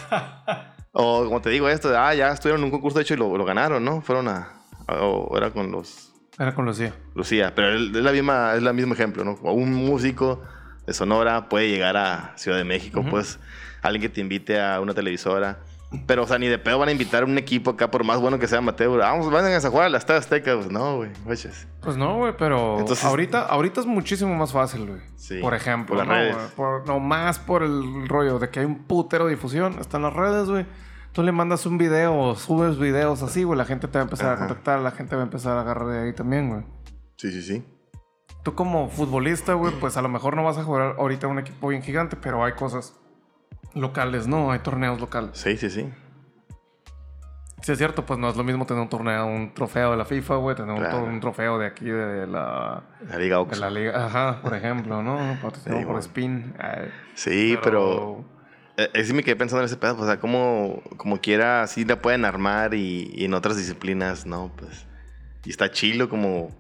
[0.93, 3.37] O como te digo esto, ah, ya estuvieron en un concurso, de hecho, y lo,
[3.37, 4.01] lo ganaron, ¿no?
[4.01, 4.49] Fueron a.
[4.89, 6.13] a- o era con los.
[6.39, 6.93] Era con Lucía.
[7.15, 9.35] Lucía, pero es la misma, es el mismo ejemplo, ¿no?
[9.53, 10.43] Un músico
[10.87, 13.39] de Sonora puede llegar a Ciudad de México, pues
[13.87, 15.59] alguien que te invite a una televisora.
[16.07, 18.21] Pero, o sea, ni de pedo van a invitar a un equipo acá, por más
[18.21, 18.97] bueno que sea Mateo.
[18.97, 20.55] Vamos, van a jugar a la Estadio Azteca.
[20.57, 21.11] Pues no, güey.
[21.25, 25.01] Pues no, güey, pero Entonces- ahorita, ahorita es muchísimo más fácil, güey.
[25.15, 26.37] Sí, por ejemplo, por las ¿no, redes.
[26.57, 29.79] Por- no más por el rollo de que hay un putero de difusión.
[29.79, 30.67] Están las redes, güey.
[31.13, 33.57] Tú le mandas un video, subes videos así, güey.
[33.57, 34.35] La gente te va a empezar Ajá.
[34.45, 36.63] a contactar, la gente va a empezar a agarrar de ahí también, güey.
[37.17, 37.65] Sí, sí, sí.
[38.43, 41.69] Tú como futbolista, güey, pues a lo mejor no vas a jugar ahorita un equipo
[41.69, 42.99] bien gigante, pero hay cosas
[43.77, 44.51] locales, ¿no?
[44.51, 45.31] Hay torneos locales.
[45.39, 45.89] Sí, sí, sí.
[47.63, 50.05] Sí, es cierto, pues no es lo mismo tener un torneo, un trofeo de la
[50.05, 51.05] FIFA, güey, tener un, Claro.
[51.05, 53.59] un trofeo de aquí de la, La Liga de Ox.
[53.59, 54.07] la liga.
[54.07, 55.17] Ajá, por ejemplo, ¿no?
[55.43, 55.99] Patrocinado Sí, por.
[55.99, 56.55] Spin.
[56.59, 58.25] Ay, Sí, pero...
[58.77, 59.95] eh, eh, sí me quedé pensando en ese pedo.
[59.97, 64.27] pues, O sea, como, como quiera, así la pueden armar y, y en otras disciplinas,
[64.27, 64.53] ¿no?
[64.57, 64.87] Pues...
[65.45, 66.51] Y está chilo como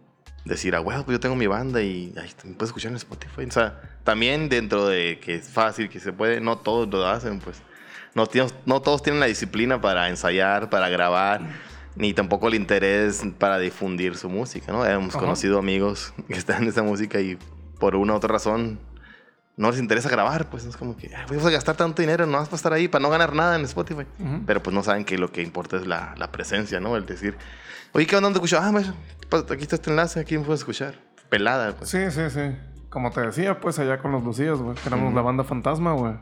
[0.44, 3.44] decir, ah, bueno, pues yo tengo mi banda y ay, me puedes escuchar en Spotify.
[3.44, 7.40] O sea, también dentro de que es fácil, que se puede, no todos lo hacen,
[7.40, 7.60] pues.
[8.14, 8.26] No,
[8.64, 11.42] no todos tienen la disciplina para ensayar, para grabar,
[11.96, 14.86] ni tampoco el interés para difundir su música, ¿no?
[14.86, 15.18] Hemos Ajá.
[15.18, 17.36] conocido amigos que están en esa música y
[17.78, 18.78] por una u otra razón
[19.56, 22.48] no les interesa grabar, pues es como que, "Ay, vamos a gastar tanto dinero nomás
[22.48, 24.06] para estar ahí, para no ganar nada en Spotify.
[24.46, 26.96] Pero pues no saben que lo que importa es la, la presencia, ¿no?
[26.96, 27.36] El decir,
[27.92, 28.26] oye, ¿qué onda?
[28.28, 28.58] ¿Dónde escucho?
[28.62, 28.70] Ah,
[29.28, 30.94] pues, aquí está este enlace, aquí me puedes escuchar.
[31.28, 31.90] Pelada, pues.
[31.90, 32.54] Sí, sí, sí.
[32.90, 34.74] Como te decía, pues allá con los Lucías, güey.
[34.76, 36.14] que Éramos la banda fantasma, güey.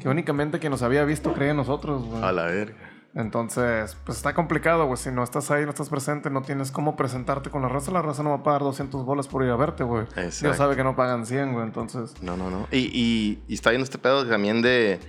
[0.00, 2.22] que únicamente quien nos había visto creía en nosotros, güey.
[2.22, 2.74] A la verga.
[3.14, 4.96] Entonces, pues está complicado, güey.
[4.96, 8.02] Si no estás ahí, no estás presente, no tienes cómo presentarte con la raza, la
[8.02, 10.04] raza no va a pagar 200 bolas por ir a verte, güey.
[10.14, 10.56] Dios Exacto.
[10.56, 11.64] sabe que no pagan 100, güey.
[11.64, 12.68] Entonces, No, no, no.
[12.70, 15.00] Y, y, y está viendo este pedo también de.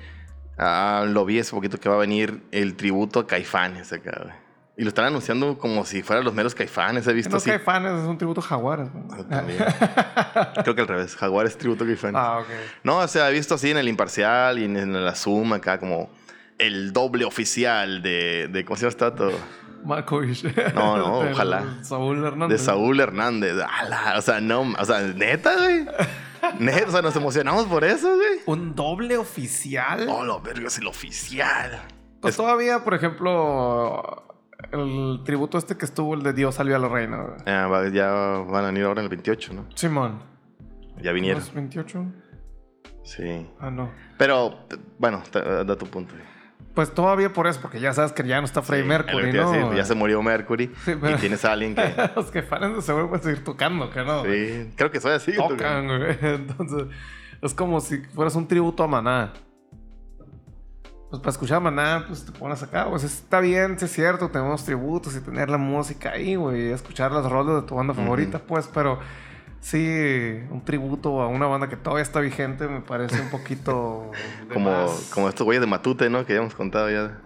[0.57, 4.33] Ah, lo vi hace poquito que va a venir el tributo a Caifanes acá, güey.
[4.79, 7.49] Y lo están anunciando como si fueran los meros Caifanes, he visto no así.
[7.49, 8.87] Caifanes es un tributo a Jaguares.
[9.29, 10.53] Ah.
[10.63, 11.17] Creo que al revés.
[11.17, 12.15] Jaguar es tributo a Caifanes.
[12.15, 12.47] Ah, ok.
[12.85, 15.81] No, o sea, he visto así en el imparcial y en, en la Zoom acá
[15.81, 16.09] como
[16.57, 19.31] el doble oficial de, de ¿cómo se llama este vato?
[19.83, 20.45] Malkovich.
[20.73, 21.83] No, no, ojalá.
[21.83, 22.57] Saúl Hernández.
[22.57, 23.57] De Saúl Hernández.
[23.81, 25.87] Ala, o sea, no, o sea, neta, güey.
[26.59, 28.39] Neta, o sea, nos emocionamos por eso, güey.
[28.45, 30.07] Un doble oficial.
[30.07, 31.81] Oh, lo verga, es el oficial.
[32.21, 34.28] Pues todavía, por ejemplo,
[34.71, 37.17] el tributo este que estuvo, el de Dios salió a la reina.
[37.21, 37.37] güey.
[37.45, 39.65] Ya, va- ya van a venir ahora en el 28, ¿no?
[39.75, 40.21] Simón.
[41.01, 41.41] Ya vinieron.
[41.41, 42.05] ¿No es 28?
[43.03, 43.47] Sí.
[43.59, 43.89] Ah, no.
[44.17, 44.59] Pero,
[44.97, 46.13] bueno, da tu punto.
[46.75, 49.33] Pues todavía por eso, porque ya sabes que ya no está Freddie Sí, Mercury, a
[49.43, 49.51] ¿no?
[49.51, 50.67] decir, ya se murió Mercury.
[50.85, 51.81] Sí, pero- Y tienes a alguien que.
[52.15, 54.23] Los que fanan de seguro pueden seguir tocando, que no.
[54.23, 55.35] Sí, creo que soy así.
[55.35, 56.17] Tocan, güey.
[56.21, 56.87] Entonces,
[57.41, 59.33] es como si fueras un tributo a Maná.
[61.09, 64.63] Pues para escuchar Maná, pues te pones acá, pues está bien, sí es cierto, tenemos
[64.63, 68.69] tributos y tener la música ahí, güey, escuchar las rolas de tu banda favorita, pues,
[68.71, 68.99] pero
[69.59, 74.11] sí, un tributo a una banda que todavía está vigente me parece un poquito...
[74.53, 75.09] Como, más.
[75.11, 76.25] como estos güeyes de Matute, ¿no?
[76.27, 77.19] Que ya hemos contado ya.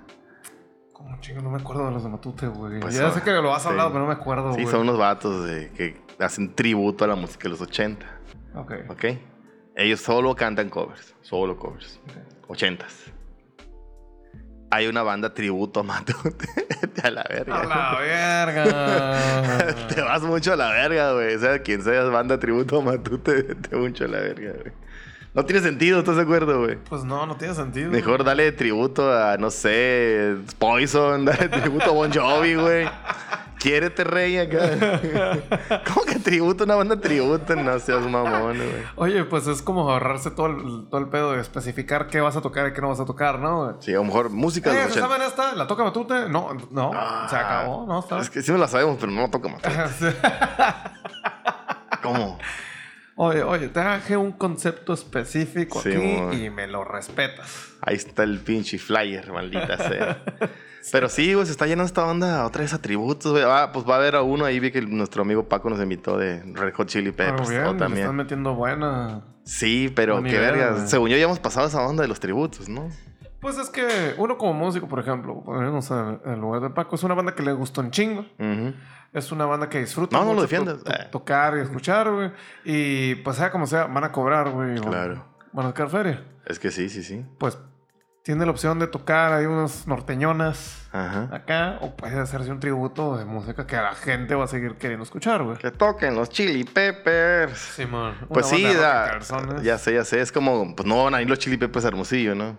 [0.93, 2.79] Como chingo, no me acuerdo de los de Matute, güey.
[2.79, 3.67] Pues, ya sé que lo has sí.
[3.67, 7.15] hablado, pero no me acuerdo, Sí, son unos vatos de, que hacen tributo a la
[7.15, 8.05] música de los 80.
[8.55, 8.73] Ok.
[8.89, 9.05] ¿Ok?
[9.75, 11.15] Ellos solo cantan covers.
[11.21, 11.99] Solo covers.
[12.47, 13.12] 80s.
[14.73, 16.47] Hay una banda tributo a Matute.
[17.03, 17.59] a la verga.
[17.59, 19.87] A la verga.
[19.87, 21.35] te vas mucho a la verga, güey.
[21.35, 24.73] O sea, quien sea banda tributo a Matute, te mucho a la verga, güey.
[25.35, 26.77] No tiene sentido, ¿estás de acuerdo, güey?
[26.89, 27.91] Pues no, no tiene sentido.
[27.91, 32.89] Mejor dale tributo a, no sé, Poison, dale tributo a Bon Jovi, güey.
[33.63, 34.59] Quiérete, rey, acá.
[35.87, 36.65] ¿Cómo que tributo?
[36.65, 38.69] Una banda tributo, no seas mamón, güey.
[38.97, 42.41] Oye, pues es como ahorrarse todo el, todo el pedo de especificar qué vas a
[42.41, 43.77] tocar y qué no vas a tocar, ¿no?
[43.81, 45.07] Sí, a lo mejor música de Eh, los ¿se 80.
[45.15, 45.55] saben esta?
[45.55, 46.27] ¿La toca Matute?
[46.27, 46.91] No, no,
[47.29, 47.99] se acabó, ¿no?
[48.01, 48.19] Está.
[48.19, 49.61] Es que sí me la sabemos, pero no toca más.
[49.99, 50.07] Sí.
[52.01, 52.37] ¿Cómo?
[53.15, 57.69] Oye, oye, te traje un concepto específico Sí, aquí y me lo respetas.
[57.81, 60.21] Ahí está el pinche flyer, maldita sea.
[60.91, 63.43] Pero sí, güey, se está llenando esta banda otra vez a tributos, güey.
[63.47, 66.17] Ah, pues va a haber a uno ahí, vi que nuestro amigo Paco nos invitó
[66.17, 67.41] de Red Hot Chili Peppers.
[67.47, 68.01] Muy bien, o también.
[68.03, 69.23] están metiendo buena.
[69.45, 70.85] Sí, pero qué verga.
[70.87, 72.89] Según yo ya hemos pasado esa onda de los tributos, ¿no?
[73.39, 77.03] Pues es que uno como músico, por ejemplo, ponernos en el lugar de Paco, es
[77.03, 78.25] una banda que le gustó un chingo.
[79.11, 80.17] Es una banda que disfruta.
[80.17, 80.77] No, no lo mucho defiendas.
[80.79, 81.07] to- to- Eh.
[81.11, 82.31] tocar y escuchar, güey.
[82.65, 84.75] Y pues sea como sea, van a cobrar, güey.
[84.79, 85.25] Claro.
[85.51, 86.23] Van a sacar feria.
[86.45, 87.23] Es que sí, sí, sí.
[87.37, 87.57] Pues
[88.23, 91.27] tiene la opción de tocar ahí unas norteñonas Ajá.
[91.31, 91.77] acá.
[91.81, 95.43] O puede hacerse un tributo de música que la gente va a seguir queriendo escuchar,
[95.43, 95.57] güey.
[95.57, 97.57] Que toquen los Chili Peppers.
[97.59, 98.15] Simón.
[98.29, 99.61] Pues sí, da- de personas.
[99.63, 100.21] ya sé, ya sé.
[100.21, 102.57] Es como, pues no van a ir los Chili Peppers a Hermosillo, ¿no?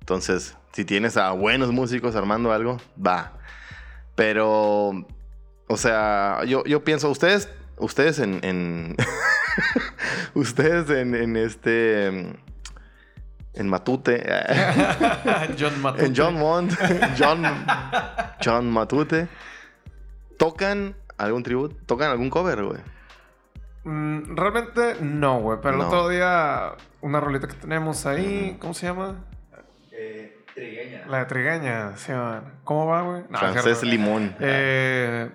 [0.00, 3.34] Entonces, si tienes a buenos músicos armando algo, va.
[4.14, 4.92] Pero,
[5.68, 8.96] o sea, yo, yo pienso, ustedes, ustedes en, en-
[10.34, 12.34] ustedes en, en este,
[13.54, 14.22] en Matute,
[15.58, 16.06] John Matute.
[16.06, 16.72] en John Mont,
[17.18, 17.44] John,
[18.44, 19.28] John Matute,
[20.38, 22.80] tocan algún tributo, tocan algún cover, güey.
[23.84, 25.58] Mm, realmente no, güey.
[25.62, 25.82] Pero No.
[25.82, 29.16] el otro día, una rolita que tenemos ahí, ¿cómo se llama?
[29.92, 31.04] Eh, trigueña.
[31.08, 32.42] La de Trigueña, se llama.
[32.64, 33.22] ¿Cómo va, güey?
[33.28, 33.86] No, es Francés cierto.
[33.86, 34.34] Limón.
[34.40, 35.30] Eh,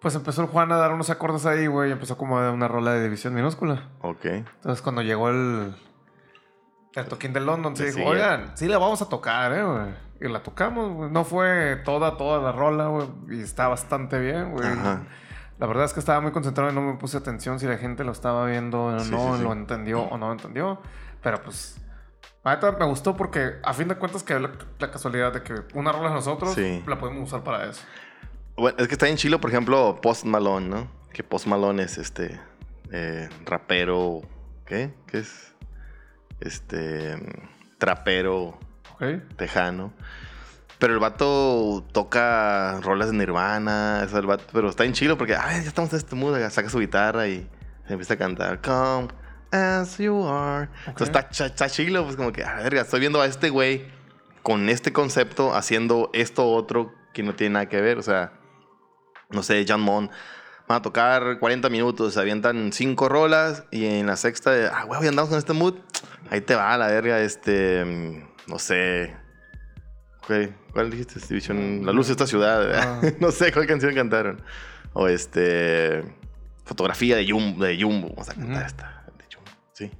[0.00, 1.88] pues empezó el Juan a dar unos acordes ahí, güey.
[1.88, 3.88] y Empezó como de una rola de división minúscula.
[4.02, 4.24] Ok.
[4.26, 5.74] Entonces, cuando llegó el,
[7.00, 9.86] el toquín de London, Sí, dijo, oigan, sí la vamos a tocar, ¿eh, güey?
[10.20, 11.10] Y la tocamos, güey.
[11.10, 13.06] No fue toda, toda la rola, güey.
[13.30, 14.66] Y está bastante bien, güey.
[14.66, 15.02] Ajá.
[15.58, 18.04] La verdad es que estaba muy concentrado y no me puse atención si la gente
[18.04, 19.42] lo estaba viendo o Sí, no, sí, sí.
[19.44, 20.80] lo entendió o no lo entendió.
[21.22, 21.80] Pero pues,
[22.44, 25.90] neta me gustó porque a fin de cuentas que la, la casualidad de que una
[25.92, 27.82] rola de nosotros la podemos usar para eso.
[28.56, 30.88] Bueno, es que está en Chile, por ejemplo, Post Malone, ¿no?
[31.12, 32.40] Que Post Malone es este
[32.92, 34.22] eh, rapero.
[34.64, 34.92] ¿Qué?
[35.06, 35.54] ¿Qué es?
[36.40, 37.16] Este.
[37.78, 38.58] Trapero
[39.36, 39.92] tejano.
[40.78, 45.34] Pero el vato toca rolas de Nirvana, eso el vato, pero está en chilo porque,
[45.34, 47.48] a ver, ya estamos en este mood, saca su guitarra y
[47.86, 49.08] se empieza a cantar, Come
[49.50, 50.68] as you are.
[50.86, 53.86] Entonces está, está chilo, pues como que, a ver, estoy viendo a este güey
[54.42, 58.32] con este concepto haciendo esto otro que no tiene nada que ver, o sea,
[59.30, 60.10] no sé, John Mon.
[60.68, 65.02] Van a tocar 40 minutos, se avientan 5 rolas y en la sexta, ah, güey,
[65.02, 65.74] ya andamos con este mood.
[66.30, 69.16] Ahí te va la verga, este, no sé.
[70.26, 71.20] ¿Cuál, cuál dijiste?
[71.26, 72.70] División, La luz de esta ciudad.
[72.74, 73.00] Ah.
[73.20, 74.42] no sé cuál canción cantaron.
[74.92, 76.04] O este,
[76.64, 78.08] fotografía de Jumbo, de Jumbo.
[78.10, 78.66] Vamos a cantar Ujú.
[78.66, 79.90] esta, de Jumbo, sí.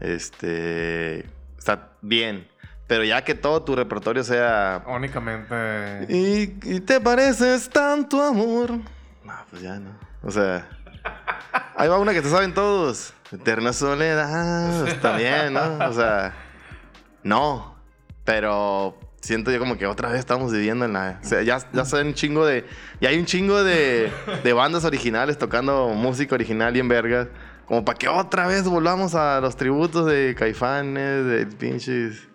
[0.00, 1.26] Este,
[1.58, 2.48] está bien.
[2.88, 6.06] Pero ya que todo tu repertorio sea Únicamente.
[6.08, 8.72] y, y te pareces tanto amor.
[9.30, 9.90] No, pues ya no.
[10.22, 10.68] O sea,
[11.76, 13.14] ahí va una que te saben todos.
[13.30, 14.88] Eterna soledad.
[14.88, 15.78] Está bien, ¿no?
[15.86, 16.34] O sea,
[17.22, 17.76] no.
[18.24, 21.20] Pero siento yo como que otra vez estamos viviendo en la...
[21.22, 22.66] O sea, ya, ya son un chingo de...
[22.98, 24.12] Y hay un chingo de,
[24.42, 27.28] de bandas originales tocando música original y en vergas.
[27.66, 32.26] Como para que otra vez volvamos a los tributos de Caifanes, de pinches...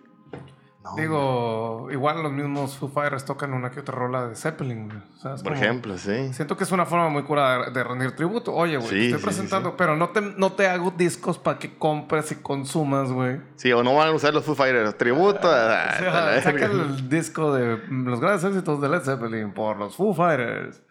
[0.85, 4.99] No, Digo, igual los mismos Foo Fighters tocan una que otra rola de Zeppelin, güey.
[4.99, 6.31] O sea, es Por como- ejemplo, sí.
[6.31, 8.53] Siento que es una forma muy cura de, rendir tributo.
[8.53, 9.75] Oye, güey, Sí, te estoy sí, presentando, sí.
[9.79, 13.41] pero no te, no te hago discos para que compres y consumas, güey.
[13.55, 14.95] Sí, o no van a usar los Foo Fighters.
[14.95, 15.95] Tributo a...
[15.95, 20.13] O sea, saca el disco de los grandes éxitos de Led Zeppelin por los Foo
[20.13, 20.83] Fighters.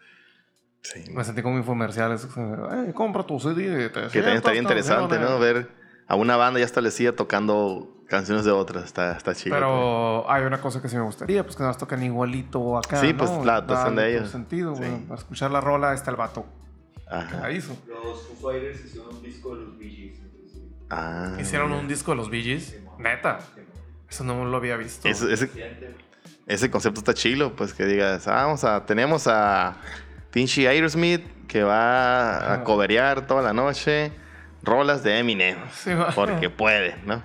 [0.81, 1.05] Sí.
[1.13, 2.27] Me sentí como infomerciales.
[2.37, 3.89] Eh, compra tu CD.
[3.89, 5.39] Te Que también estaría interesante, ¿no?
[5.39, 8.85] Ver a una banda ya establecida tocando canciones de otras.
[8.85, 9.55] Está, está chido.
[9.55, 13.01] Pero hay una cosa que sí me gustaría, pues que nos tocan igualito acá.
[13.01, 13.17] Sí, ¿no?
[13.17, 14.29] pues, la Darle de ellos.
[14.29, 14.75] sentido.
[14.75, 14.83] Sí.
[15.07, 16.45] Para escuchar la rola está el vato
[17.07, 17.27] Ajá.
[17.29, 17.75] que la hizo.
[17.87, 20.19] Los Foo Fighters hicieron un disco de los Bee Gees.
[20.89, 21.35] Ah.
[21.39, 22.77] Hicieron un disco de los Bee Gees.
[22.99, 23.39] Neta.
[24.09, 25.07] Eso no lo había visto.
[25.07, 25.49] Ese, ese,
[26.45, 29.77] ese concepto está chilo, pues que digas, ah, vamos a, tenemos a
[30.31, 34.11] pinche Aerosmith que va a coberear toda la noche
[34.65, 35.57] rolas de Eminem.
[35.71, 35.91] Sí.
[36.15, 37.23] Porque puede, ¿no?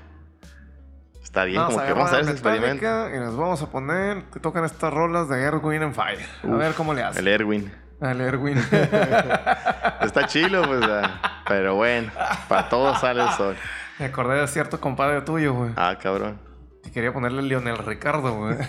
[1.22, 3.10] Está bien, Vamos como que vamos a ver ese experimento.
[3.14, 6.18] Y nos vamos a poner que tocan estas rolas de Erwin and Fire.
[6.42, 7.20] a Uf, ver cómo le hace.
[7.20, 7.72] El Erwin.
[8.00, 8.58] Al Erwin.
[10.00, 10.80] Está chilo, pues.
[10.82, 12.10] ah, pero bueno,
[12.48, 13.56] para todos sale el sol.
[13.98, 15.72] Me acordé de cierto compadre tuyo, güey.
[15.76, 16.40] Ah, cabrón.
[16.82, 18.56] Que quería ponerle Lionel Ricardo, güey.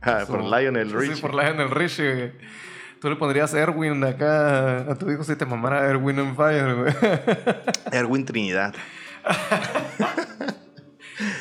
[0.00, 1.20] Ah, por Lionel Sí, Richie.
[1.20, 2.32] por Lionel Richie, güey.
[3.00, 6.94] Tú le pondrías Erwin acá a tu hijo si te mamara Erwin and Fire, güey.
[7.92, 8.74] Erwin Trinidad.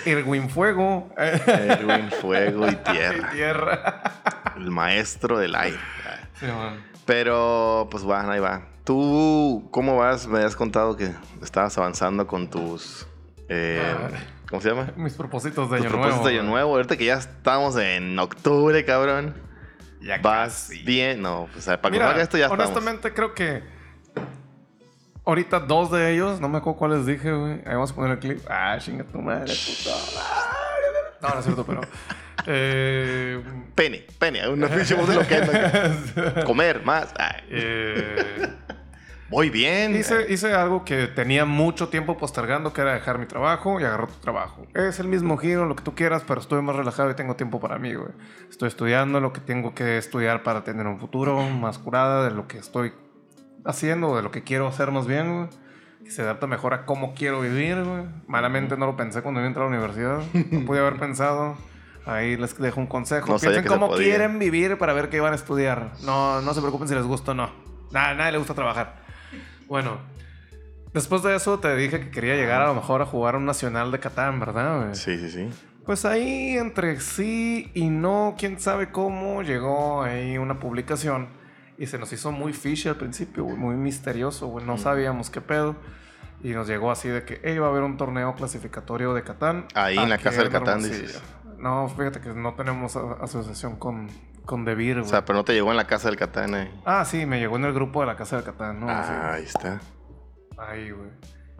[0.05, 1.09] Erwin Fuego.
[1.17, 3.29] Erwin Fuego y Tierra.
[3.31, 4.01] Tierra.
[4.55, 5.77] El maestro del aire.
[6.39, 6.83] Sí, man.
[7.05, 8.61] Pero, pues bueno, ahí va.
[8.83, 10.27] ¿Tú cómo vas?
[10.27, 13.05] Me habías contado que estabas avanzando con tus...
[13.49, 14.09] eh, Ah.
[14.49, 14.91] ¿Cómo se llama?
[14.95, 16.29] Mis propósitos de Tus año propósitos nuevo.
[16.35, 16.75] de año nuevo.
[16.75, 19.35] Ahorita que ya estamos en octubre, cabrón.
[20.01, 20.83] Ya Vas casi.
[20.83, 21.21] bien.
[21.21, 22.63] No, pues para que Mira, salga esto ya estamos.
[22.65, 23.63] honestamente creo que
[25.25, 27.53] ahorita dos de ellos, no me acuerdo cuáles dije, güey.
[27.65, 28.39] Ahí vamos a poner el clip.
[28.49, 29.95] Ah, chinga tu madre, puto.
[31.21, 31.81] No, no es cierto, pero...
[32.45, 33.41] Eh,
[33.75, 34.47] Pene, pene.
[34.47, 36.43] Una pinche de lo que es.
[36.45, 37.13] Comer más.
[37.49, 38.47] Eh,
[39.29, 39.95] Muy bien.
[39.95, 44.07] hice, hice algo que tenía mucho tiempo postergando, que era dejar mi trabajo y agarrar
[44.07, 44.65] tu trabajo.
[44.73, 47.59] Es el mismo giro, lo que tú quieras, pero estoy más relajado y tengo tiempo
[47.59, 48.11] para mí, güey.
[48.49, 52.47] Estoy estudiando lo que tengo que estudiar para tener un futuro más curada de lo
[52.47, 52.93] que estoy
[53.65, 55.49] haciendo, de lo que quiero hacer más bien, güey.
[56.05, 58.05] Que se adapta mejor a cómo quiero vivir, güey.
[58.27, 60.21] Malamente no lo pensé cuando yo entré a la universidad.
[60.51, 61.57] No pude haber pensado.
[62.05, 63.33] Ahí les dejo un consejo.
[63.33, 65.91] No Piensen cómo quieren vivir para ver qué van a estudiar.
[66.03, 67.51] No, no se preocupen si les gusta o no.
[67.91, 69.06] Nada, nadie le gusta trabajar.
[69.67, 69.99] Bueno,
[70.93, 73.91] después de eso te dije que quería llegar a lo mejor a jugar un nacional
[73.91, 74.83] de Catán, ¿verdad?
[74.83, 74.95] güey?
[74.95, 75.49] Sí, sí, sí.
[75.85, 81.29] Pues ahí entre sí y no, quién sabe cómo, llegó ahí una publicación
[81.77, 85.41] y se nos hizo muy fishy al principio, güey, muy misterioso, güey, no sabíamos qué
[85.41, 85.75] pedo.
[86.43, 89.65] Y nos llegó así de que, hey, va a haber un torneo clasificatorio de Catán.
[89.73, 91.01] Ahí en la casa del Catán, Hermosillo".
[91.01, 91.23] dices.
[91.57, 94.07] No, fíjate que no tenemos asociación con,
[94.47, 95.09] con Devir, O güey.
[95.11, 96.63] sea, pero no te llegó en la casa del Katana.
[96.63, 96.71] eh.
[96.85, 98.87] ah, sí, me llegó en el grupo de la casa del Catán, ¿no?
[98.87, 98.93] Sí.
[98.95, 99.79] Ah, ahí está.
[100.57, 101.09] Ahí, güey.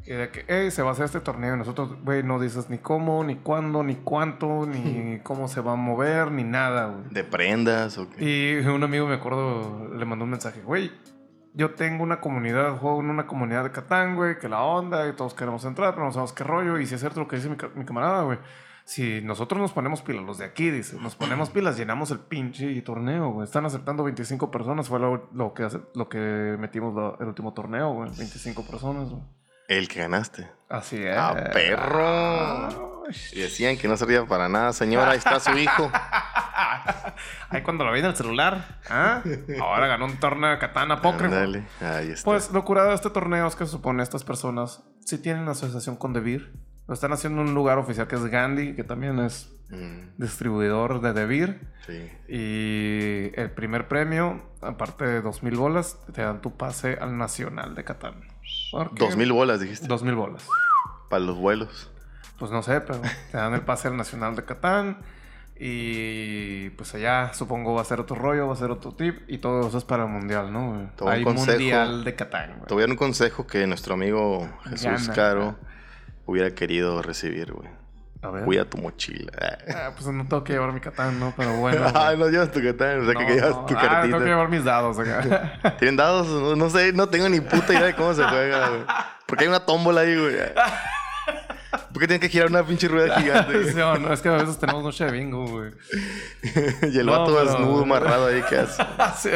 [0.06, 1.54] Y de que, hey, se va a hacer este torneo.
[1.54, 5.74] Y nosotros, güey, no dices ni cómo, ni cuándo, ni cuánto, ni cómo se va
[5.74, 7.10] a mover, ni nada, güey.
[7.12, 8.24] ¿De prendas o qué?
[8.24, 10.92] Y un amigo, me acuerdo, le mandó un mensaje, güey,
[11.54, 15.14] yo tengo una comunidad, juego en una comunidad de Catán, güey, que la onda, y
[15.14, 16.80] todos queremos entrar, pero no sabemos qué rollo.
[16.80, 18.38] Y si es cierto lo que dice mi, mi camarada, güey.
[18.88, 22.82] Si nosotros nos ponemos pilas, los de aquí, dice, nos ponemos pilas, llenamos el pinche
[22.84, 23.44] torneo, güey.
[23.44, 28.10] Están aceptando 25 personas, fue lo, lo que, lo que metimos el último torneo, güey.
[28.18, 29.22] 25 personas, güey.
[29.68, 30.50] El que ganaste.
[30.70, 31.18] Así es.
[31.18, 33.04] ¡Ah, perro!
[33.34, 35.12] Y decían que no servía para nada, señora.
[35.12, 35.92] Ahí está su hijo.
[37.50, 39.22] Ahí cuando lo vi en el celular, ¿ah?
[39.60, 41.36] Ahora ganó un torneo de Catán apócrifo.
[41.36, 42.24] Ándale, Ahí está.
[42.24, 45.98] Pues lo curado de este torneo es que se supone estas personas sí tienen asociación
[45.98, 46.54] con Devir.
[46.88, 51.02] Lo están haciendo en un lugar oficial que es Gandhi, que también es Mm, distribuidor
[51.02, 51.60] de Devir.
[51.86, 52.10] sí.
[52.30, 57.76] Y el primer premio, aparte de dos mil bolas, te dan tu pase al Nacional
[57.76, 58.22] de Catán.
[58.94, 59.86] Dos mil bolas, dijiste.
[59.88, 60.48] Dos mil bolas.
[61.10, 61.92] Para los vuelos.
[62.40, 65.00] Pues no sé, pero te dan el pase al Nacional de Catán.
[65.60, 69.18] Y pues allá supongo va a ser otro rollo, va a ser otro tip.
[69.28, 70.70] Y todo eso es para el mundial, ¿no?
[70.70, 71.58] un Hay consejo.
[71.58, 72.68] mundial de Catán, güey.
[72.68, 75.14] Te voy a dar un consejo que nuestro amigo Jesús Gana.
[75.14, 75.56] Caro
[76.28, 77.68] hubiera querido recibir, güey.
[78.22, 78.44] A ver.
[78.46, 79.32] Cuida tu mochila.
[79.76, 81.34] Ah, pues no tengo que llevar mi Catán, ¿no?
[81.36, 81.86] Pero bueno.
[81.96, 82.20] Ay, güey.
[82.20, 83.66] no llevas tu catán, o sea, No, que llevas no.
[83.66, 84.18] tu Ah, tengo cartita.
[84.20, 85.76] que llevar mis dados acá.
[85.80, 86.28] ¿Tienen dados?
[86.28, 88.82] No, no sé, no tengo ni puta idea de cómo se juega, güey.
[89.26, 90.36] Porque hay una tómbola ahí, güey.
[91.98, 93.74] ¿Por qué tienen que girar una pinche rueda gigante?
[93.76, 95.72] No, es que a veces tenemos noche de bingo, güey.
[96.94, 98.84] y el No, vato pero- desnudo, amarrado ahí, ¿qué hace?
[99.18, 99.30] Sí,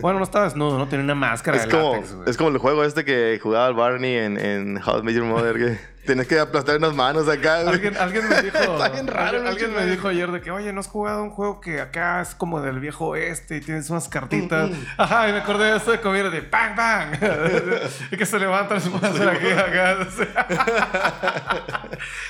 [0.00, 2.58] bueno, no estaba desnudo, no tenía una máscara Es de como, látex, es como el
[2.58, 6.26] juego este que jugaba el Barney en, en How I Met Your Mother, que tienes
[6.26, 7.74] que aplastar unas manos acá, güey.
[7.74, 8.56] Alguien, alguien me dijo.
[8.58, 11.22] Está bien raro, alguien, ¿no, alguien me dijo ayer de que, oye, ¿no has jugado
[11.22, 14.70] un juego que acá es como del viejo oeste y tienes unas cartitas?
[14.96, 17.14] Ajá, y me acordé de eso de comida de ¡Bang, bang!
[18.12, 19.96] y que se se pueden hacer aquí, acá.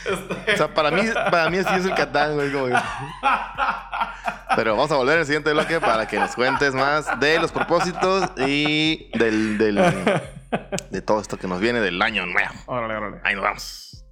[0.05, 2.53] Este, O sea, para mí, para mí sí es el Catán, güey.
[2.53, 2.75] como que-
[4.55, 8.31] Pero vamos a volver el siguiente bloque para que nos cuentes más de los propósitos
[8.37, 9.79] y del, del
[10.91, 12.55] de todo esto que nos viene del año nuevo.
[12.67, 13.21] órale, órale.
[13.25, 14.05] Ahí nos vamos.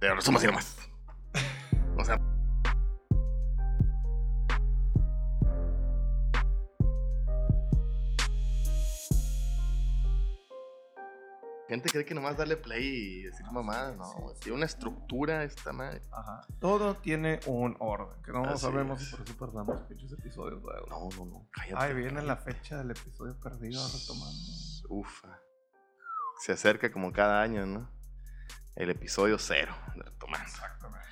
[0.00, 0.76] Pero resumo así nomás.
[1.96, 2.18] O sea.
[11.68, 16.02] Gente cree que nomás darle play y decir mamadas, no, tiene una estructura esta madre.
[16.10, 16.46] Ajá.
[16.60, 18.20] Todo tiene un orden.
[18.22, 19.10] Que no Así sabemos es.
[19.10, 20.60] por eso perdamos pinches episodios.
[20.90, 21.82] No, no, no, cállate.
[21.82, 24.52] Ay, viene la fecha del episodio perdido retomando.
[24.90, 25.41] Ufa.
[26.42, 27.88] Se acerca como cada año, ¿no?
[28.74, 30.44] El episodio cero de Retomando.
[30.44, 31.06] Exactamente.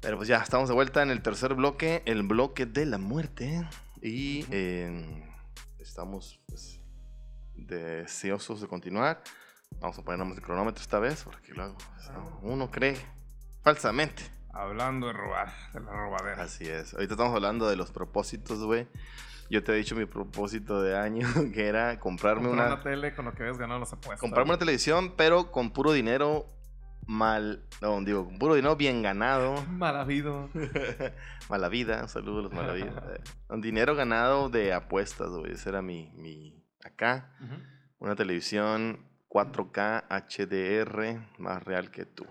[0.00, 3.68] Pero pues ya, estamos de vuelta en el tercer bloque, el bloque de la muerte.
[4.02, 5.32] Y eh,
[5.78, 6.80] estamos pues,
[7.54, 9.22] deseosos de continuar.
[9.78, 12.96] Vamos a ponernos el cronómetro esta vez, porque luego pues, no, uno cree
[13.62, 14.24] falsamente.
[14.52, 16.42] Hablando de robar, de la robadera.
[16.42, 16.94] Así es.
[16.94, 18.88] Ahorita estamos hablando de los propósitos, güey.
[19.50, 22.74] Yo te he dicho mi propósito de año, que era comprarme Comprar una...
[22.74, 24.20] una tele con lo que habías ganado las apuestas.
[24.20, 26.46] Comprarme una televisión, pero con puro dinero
[27.06, 27.62] mal.
[27.80, 29.62] No, digo, con puro dinero bien ganado.
[29.70, 30.50] Mal habido.
[31.48, 33.04] Mala vida, un saludo a los malavidas.
[33.12, 35.52] Eh, Con dinero ganado de apuestas, güey.
[35.52, 36.64] Ese era mi, mi.
[36.84, 37.32] Acá,
[37.98, 42.26] una televisión 4K HDR, más real que tú.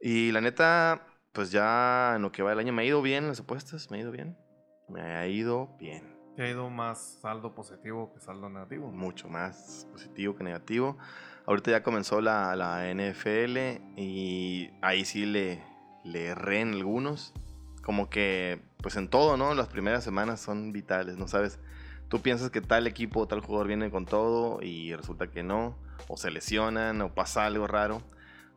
[0.00, 3.28] Y la neta, pues ya en lo que va el año me ha ido bien
[3.28, 4.36] las apuestas, me ha ido bien.
[4.92, 6.16] Me ha ido bien.
[6.36, 8.90] Te ha ido más saldo positivo que saldo negativo.
[8.90, 10.96] mucho más positivo que negativo.
[11.46, 15.62] Ahorita ya comenzó la, la NFL y ahí sí le,
[16.04, 17.34] le erré en algunos.
[17.82, 19.54] Como que, pues en todo, ¿no?
[19.54, 21.58] Las primeras semanas son vitales, ¿no sabes?
[22.08, 25.76] Tú piensas que tal equipo o tal jugador viene con todo y resulta que no.
[26.08, 28.02] O se lesionan o pasa algo raro.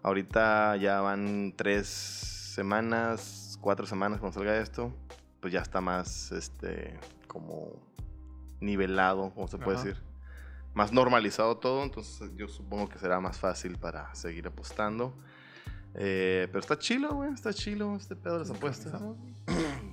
[0.04, 4.94] Ahorita ya van tres semanas, cuatro semanas cuando salga esto.
[5.42, 7.74] Pues ya está más, este, como
[8.60, 9.86] nivelado, como se puede Ajá.
[9.86, 10.04] decir.
[10.74, 15.14] Más normalizado todo, entonces yo supongo que será más fácil para seguir apostando.
[15.94, 19.02] Eh, pero está chilo, güey, está chilo este pedo de las apuestas.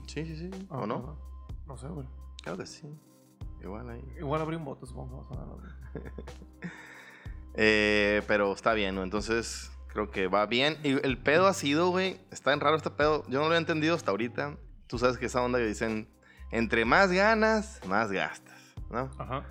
[0.09, 0.51] Sí, sí, sí.
[0.69, 0.99] Ah, ¿O no?
[0.99, 1.19] No,
[1.67, 2.07] no sé, güey.
[2.43, 2.87] Claro que sí.
[3.63, 4.05] Igual ahí.
[4.19, 5.29] Igual abrí un voto, supongo.
[7.55, 9.03] Eh, pero está bien, ¿no?
[9.03, 10.79] Entonces creo que va bien.
[10.83, 13.25] Y el pedo ha sido, güey, está en raro este pedo.
[13.29, 14.57] Yo no lo he entendido hasta ahorita.
[14.93, 16.07] Tú sabes que esa onda que dicen,
[16.51, 19.11] entre más ganas, más gastas, ¿no?
[19.17, 19.47] Ajá.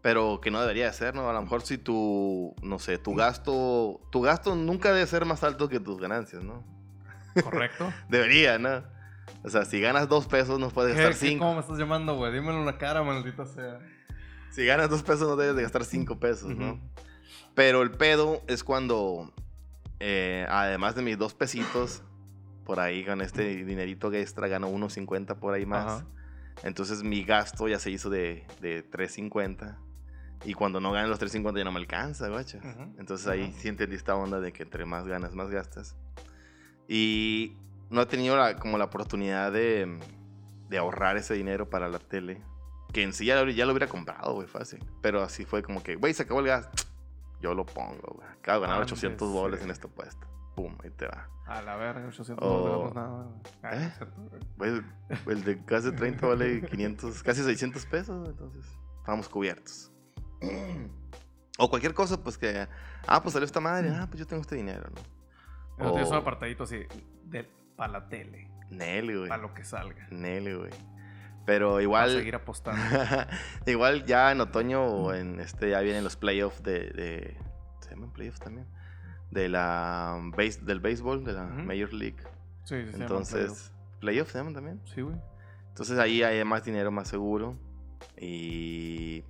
[0.00, 1.28] Pero que no debería de ser, ¿no?
[1.28, 5.44] A lo mejor si tu, no sé, tu gasto, tu gasto nunca debe ser más
[5.44, 6.64] alto que tus ganancias, ¿no?
[7.44, 7.92] Correcto.
[8.08, 8.82] Debería, ¿no?
[9.44, 11.44] O sea, si ganas dos pesos no puedes ¿Qué, gastar cinco.
[11.44, 12.32] ¿Cómo me estás llamando, güey?
[12.32, 13.80] Dímelo en la cara, maldita sea.
[14.48, 16.80] Si ganas dos pesos no debes de gastar cinco pesos, ¿no?
[17.54, 19.34] Pero el pedo es cuando,
[20.00, 22.02] eh, además de mis dos pesitos,
[22.68, 25.86] por ahí con este dinerito que extra gano 1.50 por ahí más.
[26.02, 26.06] Ajá.
[26.64, 29.78] Entonces mi gasto ya se hizo de, de 3.50.
[30.44, 32.60] Y cuando no ganan los 3.50 ya no me alcanza, guacha.
[32.98, 33.58] Entonces ahí Ujú.
[33.58, 35.96] sí entendí esta onda de que entre más ganas, más gastas.
[36.86, 37.56] Y
[37.88, 39.98] no he tenido la- como la oportunidad de,
[40.68, 42.42] de ahorrar ese dinero para la tele.
[42.92, 44.84] Que en sí ya, lo- ya lo hubiera comprado, güey, fácil.
[45.00, 46.68] Pero así fue como que, güey, se acabó el gas.
[47.40, 48.28] Yo lo pongo, güey.
[48.28, 49.64] Acabo de ganar Antes, 800 bolas sí.
[49.64, 50.26] en esta apuesta.
[50.58, 51.28] Pum, ahí te va.
[51.46, 52.90] A la verga, 800 Oh.
[52.92, 53.28] no nada.
[53.62, 53.92] Ah, ¿Eh?
[54.62, 54.84] el,
[55.28, 58.28] el de casi 30 vale 500, casi 600 pesos.
[58.28, 58.66] Entonces,
[58.98, 59.92] estamos cubiertos.
[61.60, 62.68] O cualquier cosa, pues que,
[63.06, 63.90] ah, pues salió esta madre.
[63.92, 64.90] Ah, pues yo tengo este dinero,
[65.78, 65.84] ¿no?
[65.86, 66.84] No tienes un apartadito así
[67.24, 69.28] de para la tele, Nelly, güey.
[69.28, 70.06] para lo que salga.
[70.10, 70.70] Nelly, güey.
[71.46, 72.10] Pero Para igual.
[72.12, 72.80] seguir apostando.
[73.66, 77.36] igual ya en otoño o en este ya vienen los playoffs de, de-
[77.80, 78.68] ¿Se llaman playoffs también?
[79.30, 81.44] De la base, del béisbol, de la.
[81.44, 82.16] Major League.
[82.64, 82.76] Sí.
[82.76, 84.80] Entonces, playoffs se llaman también.
[84.86, 85.16] Sí, güey.
[85.68, 87.56] Entonces ahí hay más dinero más seguro.
[88.16, 89.24] Y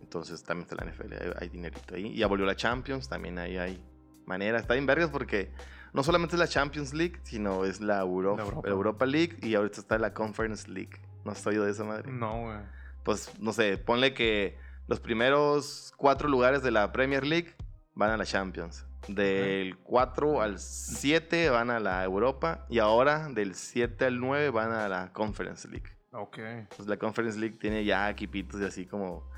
[0.00, 2.06] entonces también está la NFL, hay, hay dinerito ahí.
[2.06, 3.82] Y ya volvió la Champions, también ahí hay
[4.24, 4.58] manera.
[4.58, 5.52] Está bien vergas porque
[5.92, 8.68] no solamente es la Champions League, sino es la Europa, La Europa.
[8.68, 11.00] Europa League y ahorita está la Conference League.
[11.24, 12.10] ¿No has oído de esa madre?
[12.10, 12.58] No, güey.
[13.04, 14.56] Pues no sé, ponle que
[14.86, 17.54] los primeros cuatro lugares de la Premier League
[17.94, 18.86] van a la Champions.
[19.06, 22.66] Del 4 al 7 van a la Europa.
[22.68, 25.96] Y ahora del 7 al 9 van a la Conference League.
[26.12, 26.38] Ok.
[26.76, 29.30] Pues la Conference League tiene ya equipitos de así como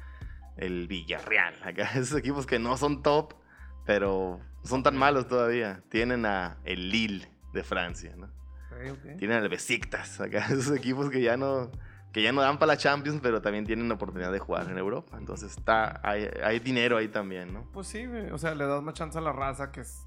[0.56, 1.54] el Villarreal.
[1.62, 3.34] Acá, esos equipos que no son top,
[3.84, 5.82] pero son tan malos todavía.
[5.88, 8.26] Tienen a el Lille de Francia, ¿no?
[8.26, 9.18] Ok, ok.
[9.18, 11.70] Tienen al Besiktas, acá esos equipos que ya no
[12.12, 14.76] que ya no dan para la Champions, pero también tienen la oportunidad de jugar en
[14.78, 15.16] Europa.
[15.18, 17.64] Entonces está hay, hay dinero ahí también, ¿no?
[17.72, 18.30] Pues sí, güey.
[18.30, 20.06] O sea, le das más chance a la raza que es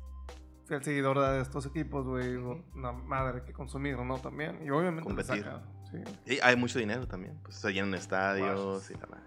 [0.65, 2.35] fiel seguidor de estos equipos, güey.
[2.35, 4.17] Una madre que consumir, ¿no?
[4.19, 4.59] También.
[4.65, 5.43] Y obviamente Competir.
[5.43, 5.63] saca.
[5.91, 5.97] Sí.
[6.25, 7.39] Sí, hay mucho dinero también.
[7.43, 9.23] Pues se llenan estadios y la madre.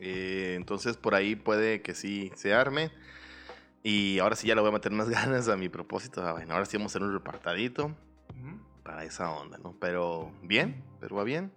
[0.00, 2.90] Eh, entonces por ahí puede que sí se arme.
[3.82, 6.26] Y ahora sí ya le voy a meter más ganas a mi propósito.
[6.26, 8.60] Ah, bueno, ahora sí vamos a hacer un repartadito Ujú.
[8.88, 9.76] Para esa onda, ¿no?
[9.78, 11.52] Pero bien, pero va bien.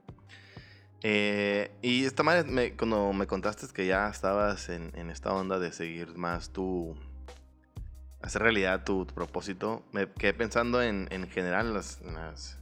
[1.01, 5.57] Eh, y esta madre, me- cuando me contaste que ya estabas en, en esta onda
[5.57, 6.93] de seguir más tu...
[8.21, 12.57] Hacer realidad tu, tu propósito, me quedé pensando en, en general en las, en las-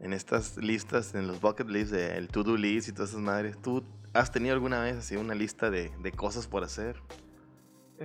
[0.00, 3.60] en estas listas, en los bucket lists, de el to-do list y todas esas madres.
[3.60, 6.96] ¿Tú has tenido alguna vez así una lista de, de cosas por hacer?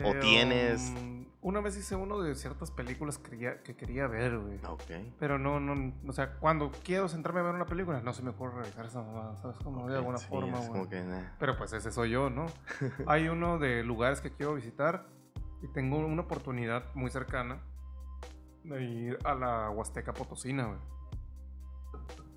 [0.03, 0.91] ¿O Eh, tienes?
[0.97, 4.59] um, una vez hice uno de ciertas películas que quería, que quería ver, güey.
[4.65, 5.13] Ok.
[5.19, 8.29] Pero no, no, o sea, cuando quiero centrarme a ver una película, no se me
[8.31, 9.57] ocurre realizar esa mamada, ¿sabes?
[9.59, 10.79] Como de alguna Sí, forma, es güey.
[10.79, 11.31] como que, nah.
[11.39, 12.45] Pero pues ese soy yo, ¿no?
[13.07, 15.05] Hay uno de lugares que quiero visitar
[15.61, 17.59] y tengo una oportunidad muy cercana
[18.63, 20.79] de ir a la Huasteca Potosina, güey.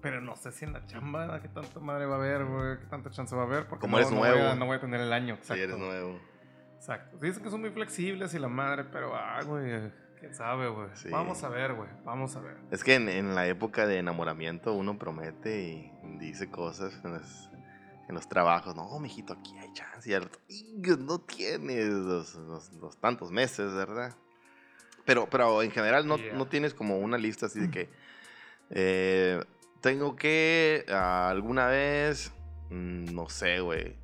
[0.02, 2.86] Pero no sé si en la chamba, qué tanta madre va a haber, güey, qué
[2.86, 3.66] tanta chance va a haber.
[3.66, 4.54] Porque Como no, eres no voy a- nuevo.
[4.54, 5.62] no voy a tener el año, Si exacto.
[5.64, 6.18] eres nuevo.
[6.76, 7.16] Exacto.
[7.18, 10.88] Dicen que son muy flexibles y la madre, pero, ah, güey, quién sabe, güey.
[10.94, 11.08] Sí.
[11.10, 12.56] Vamos a ver, güey, vamos a ver.
[12.70, 17.50] Es que en, en la época de enamoramiento uno promete y dice cosas en los,
[18.08, 18.76] en los trabajos.
[18.76, 20.08] No, mijito, aquí hay chance.
[20.10, 24.14] Y al rato, "Ig, no tienes los, los- los tantos meses, ¿verdad?
[25.04, 26.34] Pero, pero en general no, Yeah.
[26.34, 27.90] no tienes como una lista así de que
[28.70, 29.42] eh,
[29.80, 32.32] tengo que ah, alguna vez,
[32.70, 33.96] mm, no sé, güey,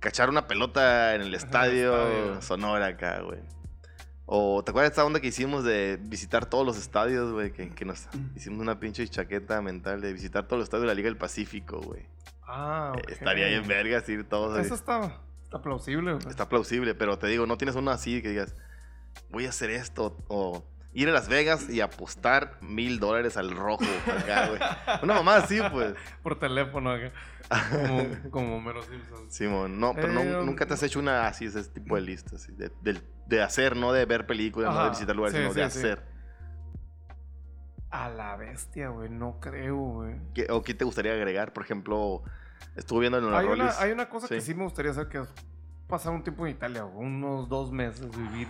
[0.00, 2.42] cachar una pelota en el estadio, estadio.
[2.42, 3.40] Sonora acá, güey.
[4.28, 7.52] O ¿te acuerdas de esta onda que hicimos de visitar todos los estadios, güey?
[7.52, 10.94] Que, que nos hicimos una pinche chaqueta mental de visitar todos los estadios de la
[10.94, 12.06] Liga del Pacífico, güey.
[12.46, 13.10] Ah, Eh, ok.
[13.10, 14.58] Estaría bien vergas ir todos.
[14.58, 16.26] Eso está, está plausible, güey.
[16.28, 18.56] Está plausible, pero te digo, no tienes uno así que digas,
[19.30, 20.16] voy a hacer esto.
[20.26, 24.60] O ir a Las Vegas y apostar mil dólares al rojo acá, güey.
[25.02, 25.94] Una mamá así, pues.
[26.24, 27.12] Por teléfono, acá.
[27.48, 29.30] Como, como Mero Simpson.
[29.30, 32.34] Simón, no, pero no- Eh, nunca te has hecho una así, ese tipo de listas,
[32.42, 35.70] así, de, hacer, no de ver películas, no de visitar lugares, sí, sino sí, de
[35.70, 35.78] sí.
[35.78, 36.16] hacer.
[37.90, 39.08] A la bestia, güey.
[39.08, 40.16] No creo, güey.
[40.34, 41.52] ¿Qué- ¿O qué te gustaría agregar?
[41.52, 42.22] Por ejemplo,
[42.74, 44.54] estuve viendo en Hay una, hay una cosa que Sí.
[44.54, 45.28] me gustaría hacer, que es
[45.86, 46.84] pasar un tiempo en Italia.
[46.84, 48.48] Unos dos meses, vivir.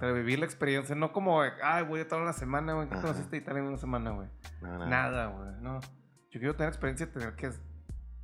[0.00, 0.96] Vivir la experiencia.
[0.96, 2.88] No como, ay, voy a estar una semana, güey.
[2.88, 3.02] ¿Qué Ajá.
[3.02, 4.28] conociste Italia en una semana, güey?
[4.60, 4.86] No, no.
[4.86, 5.48] Nada, güey.
[5.60, 5.80] No.
[6.30, 7.52] Yo quiero tener experiencia, tener que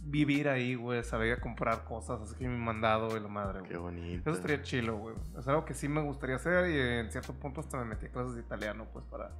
[0.05, 1.03] vivir ahí, güey.
[1.05, 3.71] Saber comprar cosas, así que me han mandado, y la madre, güey.
[3.71, 4.31] Qué bonito.
[4.31, 5.15] Eso estaría chilo, güey.
[5.39, 8.11] Es algo que sí me gustaría hacer y en cierto punto hasta me metí a
[8.11, 9.31] clases de italiano, pues, para,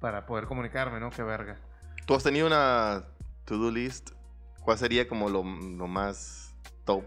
[0.00, 1.10] para poder comunicarme, ¿no?
[1.10, 1.58] Qué verga.
[2.06, 3.04] ¿Tú has tenido una
[3.44, 4.10] to-do list?
[4.62, 6.54] ¿Cuál sería como lo, lo más
[6.84, 7.04] top?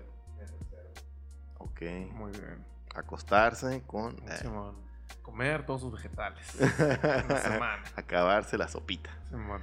[1.58, 1.82] Ok.
[2.12, 2.66] Muy bien.
[2.96, 4.16] Acostarse con...
[4.28, 4.76] eh, Simón.
[5.22, 6.56] Comer todos sus vegetales.
[6.60, 7.84] Una semana.
[7.96, 9.10] Acabarse la sopita.
[9.30, 9.62] Simón.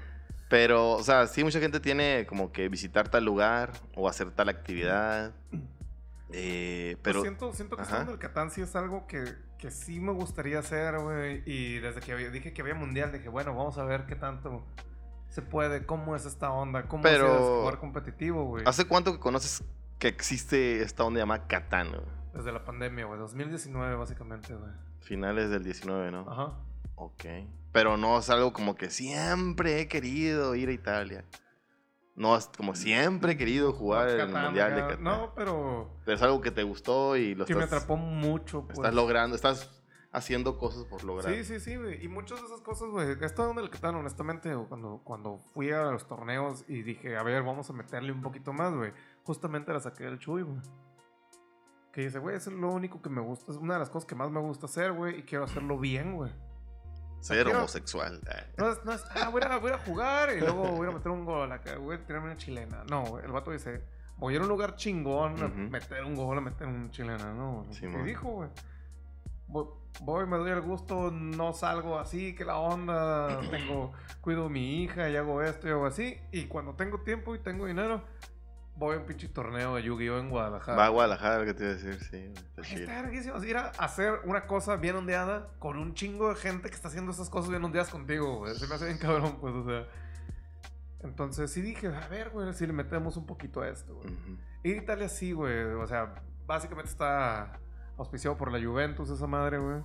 [0.49, 4.49] Pero, o sea, sí, mucha gente tiene como que visitar tal lugar o hacer tal
[4.49, 5.33] actividad.
[6.33, 7.21] Eh, pero...
[7.21, 7.99] Pues siento, siento que Ajá.
[8.01, 9.25] esto del Catán sí es algo que,
[9.59, 11.43] que sí me gustaría hacer, güey.
[11.47, 14.65] Y desde que había- dije que había mundial, dije, bueno, vamos a ver qué tanto
[15.29, 18.65] se puede, cómo es esta onda, cómo Pero- es jugar competitivo, güey.
[18.67, 19.63] ¿Hace cuánto que conoces
[19.99, 21.91] que existe esta onda llamada Catán?
[21.91, 22.03] güey?
[22.35, 23.19] Desde la pandemia, güey.
[23.19, 24.71] 2019, básicamente, güey.
[25.01, 26.27] Finales del 19, ¿no?
[26.31, 26.53] Ajá.
[26.95, 27.25] Ok.
[27.73, 31.25] Pero no es algo como que siempre he querido ir a Italia.
[32.16, 34.81] No es como siempre he querido jugar en el Mundial de.
[34.81, 35.05] Catán.
[35.05, 38.64] No, pero Pero es algo que te gustó y lo que me estás, atrapó mucho,
[38.64, 38.79] pues.
[38.79, 39.79] estás logrando, estás
[40.11, 41.33] haciendo cosas por lograr.
[41.33, 42.05] Sí, sí, sí, güey.
[42.05, 43.16] Y muchas de esas cosas, güey.
[43.21, 47.43] Esto en el Catán, honestamente, cuando, cuando fui a los torneos y dije, a ver,
[47.43, 48.93] vamos a meterle un poquito más, güey.
[49.23, 50.59] Justamente la saqué del Chuy, güey.
[51.93, 53.53] Que dice, güey, eso es lo único que me gusta.
[53.53, 55.21] Es una de las cosas que más me gusta hacer, güey.
[55.21, 56.33] Y quiero hacerlo bien, güey.
[57.21, 58.21] Ser homosexual.
[58.31, 58.53] eh.
[58.57, 61.11] No es, no es, ah, voy a, voy a jugar y luego voy a meter
[61.11, 62.85] un gol acá, voy a tirarme una chilena.
[62.89, 63.83] No, el vato dice,
[64.16, 65.57] voy a ir a un lugar chingón a Ujú.
[65.59, 67.66] meter un gol, meter una chilena, no.
[67.71, 68.05] Sí, y man.
[68.05, 68.49] dijo, güey,
[69.49, 69.66] voy,
[70.01, 74.83] voy, me doy el gusto, no salgo así, que la onda, tengo, cuido a mi
[74.83, 76.19] hija y hago esto y hago así.
[76.33, 78.03] Y cuando tengo tiempo y tengo dinero,
[78.79, 80.18] voy a un pinche torneo de Yu-Gi-Oh!
[80.18, 80.79] en Guadalajara.
[80.79, 82.33] Va a Guadalajara, lo que te iba a decir, sí.
[82.57, 83.43] Está verguísimo.
[83.43, 87.11] Ir a hacer una cosa bien ondeada con un chingo de gente que está haciendo
[87.11, 88.55] esas cosas bien ondeadas contigo, güey.
[88.55, 89.87] Se me hace bien cabrón, pues, o sea.
[91.01, 94.12] Entonces sí dije, a ver, güey, si le metemos un poquito a esto, güey.
[94.12, 94.39] Ujú.
[94.62, 95.64] Ir a Italia sí, güey.
[95.74, 96.14] O sea,
[96.47, 97.59] básicamente está
[97.97, 99.83] auspiciado por la Juventus, esa madre, güey.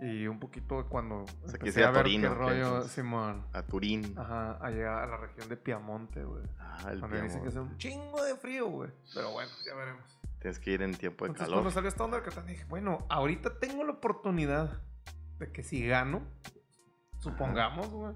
[0.00, 2.40] Y un poquito cuando sea, empecé a a ver Torino, qué ¿qué?
[2.40, 2.82] rollo.
[2.82, 3.44] Simón.
[3.52, 4.14] A Turín.
[4.16, 6.44] Ajá, allá a la región de Piamonte, güey.
[6.58, 8.90] Ah, el Donde dicen que hace un chingo de frío, güey.
[9.14, 10.04] Pero bueno, ya veremos.
[10.40, 11.62] Tienes que ir en tiempo de Entonces, calor.
[11.64, 14.80] cuando salió Standard que dije, bueno, ahorita tengo la oportunidad
[15.38, 16.22] de que si gano,
[17.18, 18.14] supongamos, güey,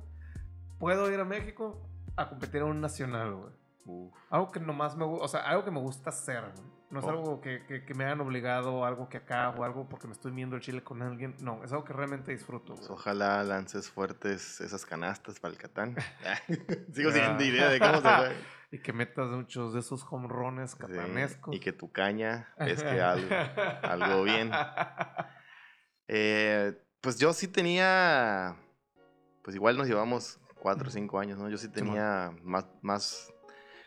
[0.79, 4.11] puedo ir a México a competir en un nacional, güey.
[4.31, 6.73] Algo que nomás me gusta, o sea, algo que me gusta hacer, güey.
[6.93, 7.11] No es Oh.
[7.11, 10.31] algo que, que, que me hayan obligado, algo que acá, o algo porque me estoy
[10.31, 11.35] viendo el chile con alguien.
[11.41, 15.97] No, es algo que realmente disfruto, Pues ojalá lances fuertes esas canastas para el Catán.
[16.95, 17.37] Sigo Ah.
[17.39, 18.33] sin idea de cómo se juega.
[18.73, 20.07] Y que metas muchos de esos Sí,
[20.79, 21.55] catanescos.
[21.55, 23.29] Y que tu caña pesque algo,
[23.83, 24.51] algo bien.
[26.09, 26.73] Eh,
[27.03, 28.57] pues yo sí tenía,
[29.43, 31.51] pues igual nos llevamos cuatro o cinco años, ¿no?
[31.51, 33.31] Yo sí tenía más, más,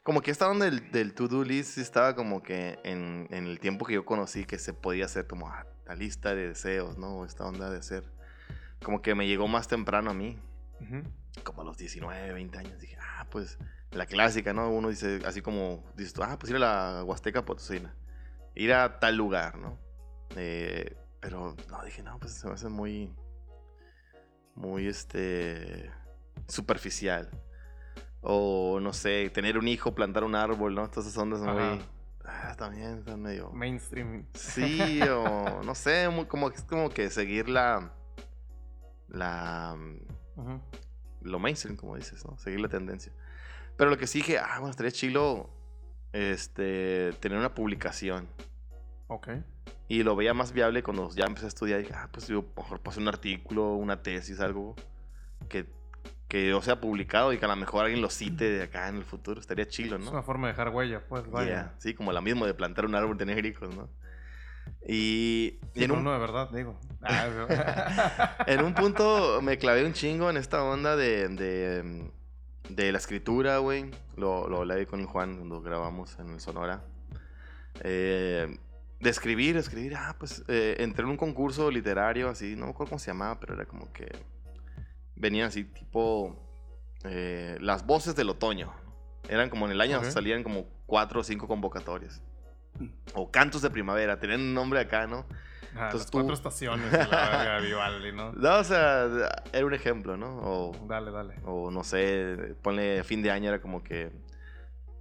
[0.05, 3.87] como que esta onda del, del to-do list estaba como que en, en el tiempo
[3.87, 7.25] que yo conocí que se podía hacer como ah, la lista de deseos, ¿no?
[7.25, 8.03] Esta onda de ser,
[8.83, 10.37] como que me llegó más temprano a mí,
[10.79, 11.01] Ujú.
[11.43, 13.57] como a los 19, 20 años, dije, ah, pues
[13.89, 14.69] la clásica, ¿no?
[14.69, 17.95] Uno dice, así como, dices tú, ah, pues ir a la Huasteca Potosina,
[18.53, 19.79] ir a tal lugar, ¿no?
[20.35, 23.11] Eh, pero no, dije, no, pues se me hace muy,
[24.53, 25.89] muy, este,
[26.47, 27.27] superficial.
[28.27, 30.89] O, no sé, tener un hijo, plantar un árbol, ¿no?
[30.89, 31.79] Todas esas ondas muy,
[32.25, 33.51] ah, también están medio...
[33.51, 34.25] Mainstream.
[34.33, 37.93] Sí, o no sé, muy- como, es como que seguir la,
[39.09, 39.77] la,
[40.35, 40.59] Ujú.
[41.21, 42.35] lo mainstream, como dices, ¿no?
[42.39, 43.13] Seguir la tendencia.
[43.77, 45.51] Pero lo que sí dije, ah, bueno, estaría chilo
[46.11, 48.27] este, tener una publicación.
[49.07, 49.29] Ok.
[49.87, 51.79] Y lo veía más viable cuando ya empecé a estudiar.
[51.81, 54.75] Dije, ah, pues yo mejor hacer un artículo, una tesis, algo
[55.47, 55.67] que,
[56.35, 58.97] que yo sea publicado y que a lo mejor alguien lo cite de acá en
[58.97, 59.39] el futuro.
[59.39, 60.11] Estaría chilo, Es ¿no?
[60.11, 61.47] una forma de dejar huella, pues, vaya.
[61.47, 63.87] Yeah, Sí, como la misma de plantar un árbol, tener hijos, ¿no?
[64.85, 66.77] Y, y en un, uno de verdad, digo.
[67.07, 72.11] Ah, en un punto me clavé un chingo en esta onda de, de,
[72.67, 73.91] de la escritura, güey.
[74.17, 76.83] Lo, lo hablé con Juan cuando grabamos en el Sonora.
[77.79, 78.57] Eh,
[78.99, 79.95] de escribir, escribir.
[79.95, 83.39] Ah, pues eh, entré en un concurso literario así, no me acuerdo cómo se llamaba,
[83.39, 84.34] pero era como que
[85.15, 86.35] venían así tipo
[87.03, 88.73] eh, las voces del otoño.
[89.29, 92.21] Eran como en el año salían como cuatro o cinco convocatorias.
[93.13, 95.25] O cantos de primavera, tenían un nombre acá, ¿no?
[95.77, 98.31] Ah, Entonces las tú- cuatro estaciones de la Vivaldi, ¿no?
[98.37, 99.07] No, o sea,
[99.51, 100.37] era un ejemplo, ¿no?
[100.41, 101.35] O, Dale, dale.
[101.45, 104.11] o no sé, ponle fin de año era como que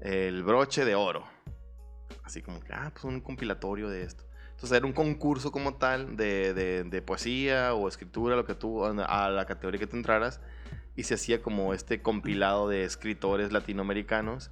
[0.01, 1.25] el broche de oro.
[2.25, 4.25] Así como que, ah, pues un compilatorio de esto.
[4.55, 8.85] Entonces era un concurso como tal de, de- de poesía o escritura, lo que tú,
[8.85, 10.41] a la categoría que te entraras.
[10.97, 14.51] Y se hacía como este compilado de escritores latinoamericanos.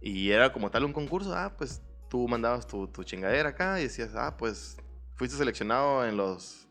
[0.00, 1.34] Y era como tal un concurso.
[1.36, 4.76] Ah, pues tú mandabas tu, tu chingadera acá y decías, ah, pues
[5.14, 6.66] fuiste seleccionado en los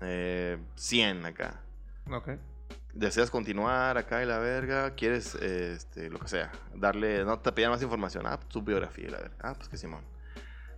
[0.00, 1.62] eh, 100 acá
[2.10, 2.30] Ok.
[2.92, 7.52] deseas continuar acá y la verga, quieres, eh, este, lo que sea, darle, no te
[7.52, 10.02] pedían más información, ah, tu biografía y la verga, ah, pues que Simón.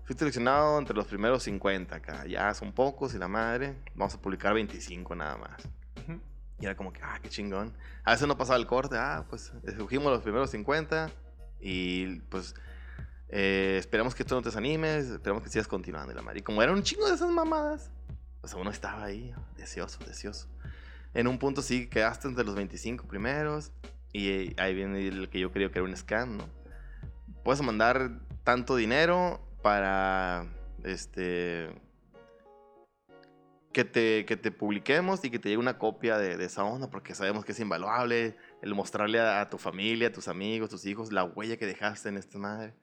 [0.09, 4.19] Fuiste seleccionado entre los primeros 50 acá, ya son pocos y la madre, vamos a
[4.19, 5.69] publicar 25 nada más.
[6.03, 6.19] Ujú.
[6.59, 7.75] Y era como que, ah, qué chingón.
[8.05, 11.11] A veces no pasaba el corte, ah, pues escogimos los primeros 50
[11.61, 12.55] y pues
[13.29, 16.39] eh, esperamos que tú no te desanimes, esperamos que sigas continuando y la madre.
[16.39, 17.91] Y como era un chingo de esas mamadas,
[18.41, 20.49] pues uno estaba ahí, deseoso, deseoso.
[21.13, 23.73] En un punto sí quedaste entre los 25 primeros
[24.15, 26.49] y ahí viene el que yo creo que era un scam, ¿no?
[27.45, 30.47] Puedes mandar tanto dinero para,
[30.83, 31.69] este,
[33.71, 36.89] que te, que te publiquemos y que te llegue una copia de, de esa onda
[36.89, 40.87] porque sabemos que es invaluable el mostrarle a, a tu familia, a tus amigos, tus
[40.87, 42.75] hijos, la huella que dejaste en esta madre.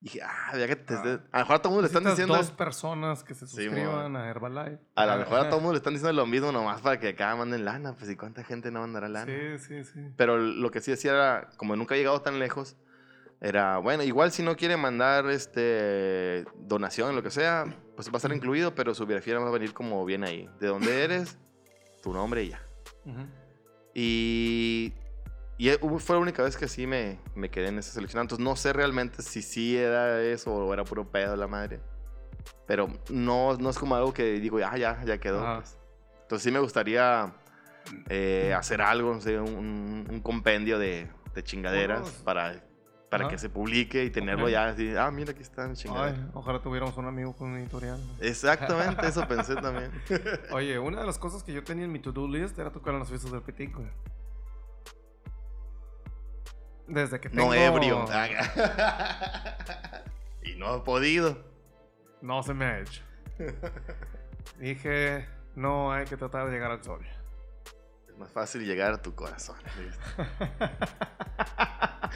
[0.00, 0.94] Y dije, ah, ya que te...
[0.94, 1.20] Ah.
[1.32, 2.34] a lo mejor a todo el mundo le están diciendo...
[2.34, 4.78] dos personas que se Sí, suscriban a Herbalife.
[4.96, 6.98] A lo Ah, mejor a todo el mundo le están diciendo lo mismo nomás para
[6.98, 7.94] que acá manden lana.
[7.94, 9.30] Pues, ¿y cuánta gente no mandará lana?
[9.30, 10.00] Sí, sí, sí.
[10.16, 12.78] Pero lo que sí decía era, como nunca he llegado tan lejos,
[13.44, 17.64] era, bueno, igual si no quiere mandar este donación, lo que sea,
[17.96, 20.48] pues va a estar incluido, pero su biografía va a venir como bien ahí.
[20.60, 21.36] De dónde eres,
[22.02, 22.62] tu nombre y ya.
[23.04, 23.26] Ujú.
[23.94, 24.94] Y,
[25.58, 28.22] y eh, fue la única vez que sí me, me quedé en ese seleccionado.
[28.24, 31.80] Entonces no sé realmente si sí era eso o era puro pedo la madre.
[32.66, 35.42] Pero no, no es como algo que digo, ah, ya, ya quedó.
[35.42, 35.56] Ajá.
[35.58, 35.76] pues.
[36.22, 37.34] Entonces sí me gustaría
[38.08, 42.64] eh, hacer algo, no sé, un, un compendio de, de chingaderas Unos- para
[43.12, 43.32] para Ajá.
[43.32, 46.06] que se publique y tenerlo ya así, ah, mira, aquí está mi chingada.
[46.06, 48.00] Ay, ojalá tuviéramos un amigo con un editorial.
[48.22, 49.92] Exactamente, eso pensé también.
[50.50, 53.00] Oye, una de las cosas que yo tenía en mi to-do list era tocar en
[53.00, 53.90] las fiestas del Pitic, güey.
[56.86, 57.48] Desde que tengo...
[57.48, 58.02] No ebrio.
[60.42, 61.36] y no ha podido.
[62.22, 63.02] No se me ha hecho.
[64.58, 67.06] Dije, no hay que tratar de llegar al sol.
[68.12, 69.56] Es más fácil llegar a tu corazón.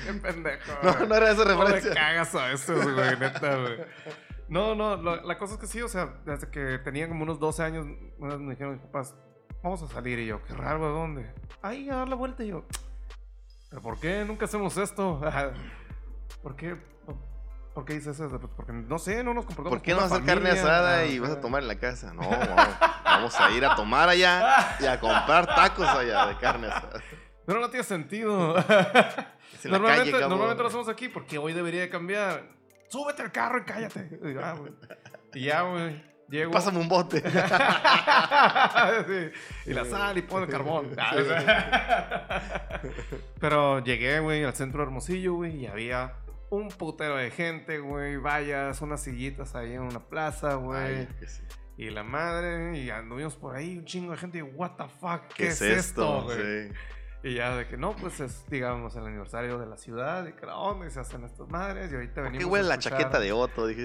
[0.04, 0.72] Qué pendejo.
[0.82, 1.94] No, no era esa ¿Cómo le referencia.
[1.94, 3.78] cagas a eso, güey, neta, güey.
[4.48, 7.62] No, no, la cosa es que sí, o sea, desde que tenía como unos 12
[7.62, 7.86] años,
[8.18, 9.14] una me dijeron mis papás,
[9.62, 11.32] vamos a salir, y yo, qué raro, ¿a dónde?
[11.62, 12.64] Ahí, a dar la vuelta, y yo,
[13.70, 15.20] ¿pero por qué nunca hacemos esto?
[16.42, 16.76] ¿Por qué?
[17.76, 18.40] ¿Por qué dices eso?
[18.40, 21.00] Pues porque, no sé, no nos comportamos ¿Por qué no como una hacer carne asada
[21.00, 22.14] Ah, y vas a tomar en la casa?
[22.14, 22.66] No, vamos,
[23.04, 27.02] vamos a ir a tomar allá y a comprar tacos allá de carne asada.
[27.44, 28.54] Pero no tiene sentido.
[29.64, 32.44] Normalmente, calle, normalmente lo hacemos aquí porque hoy debería de cambiar.
[32.88, 34.08] Súbete al carro y cállate.
[34.24, 34.54] Y, ah,
[35.34, 36.02] ya, güey.
[36.30, 36.52] Llego.
[36.52, 37.22] Pásame un bote.
[39.06, 39.30] Sí,
[39.66, 40.96] Y la sal y pon el carbón.
[43.38, 46.14] Pero llegué, güey, al centro de Hermosillo, güey, y había
[46.50, 48.16] un putero de gente, güey.
[48.16, 51.08] Vallas, unas sillitas ahí en una plaza, güey.
[51.26, 51.42] Sí.
[51.78, 55.22] Y la madre, y anduvimos por ahí, un chingo de gente, y what the fuck,
[55.34, 56.22] ¿Qué, es esto?
[56.22, 56.68] güey?
[56.68, 56.74] Sí.
[57.24, 60.46] Y ya de que no, pues es, digamos, el aniversario de la ciudad, y que
[60.46, 62.38] la onda, y se hacen estas madres, y ahorita ¿Por venimos.
[62.38, 63.66] qué a huele la chaqueta de Otto?
[63.66, 63.84] Dije,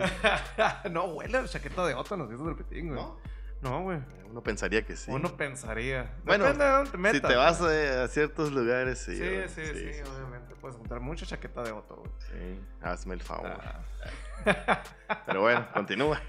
[0.91, 2.99] no, huele a la chaqueta de Otto en los discos del Petín, güey.
[3.01, 3.18] ¿no?
[3.62, 3.99] No, güey.
[4.30, 5.12] Uno pensaría que sí.
[5.12, 6.16] Uno pensaría.
[6.24, 7.22] Bueno, Depende de dónde te metas.
[7.22, 9.16] si te vas a, a ciertos lugares, sí.
[9.18, 9.49] Sí, güey.
[9.49, 10.55] sí, sí, obviamente.
[10.55, 12.12] Puedes encontrar mucha chaqueta de Otto, güey.
[12.20, 13.51] Sí, hazme el favor.
[14.45, 14.84] Ah.
[15.26, 16.22] Pero bueno, continúa.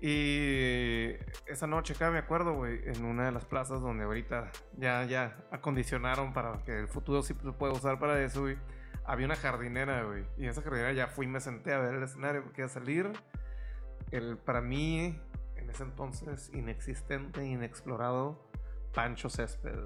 [0.00, 1.10] Y
[1.46, 5.36] esa noche acá me acuerdo, güey, en una de las plazas donde ahorita ya, ya
[5.50, 8.56] acondicionaron para que el futuro sí se pueda usar para eso, güey.
[9.04, 10.24] Había una jardinera, güey.
[10.38, 12.66] Y en esa jardinera ya fui y me senté a ver el escenario porque iba
[12.66, 13.12] a salir.
[14.10, 15.20] El, para mí,
[15.70, 18.44] en ese entonces, inexistente, inexplorado,
[18.92, 19.78] Pancho Césped.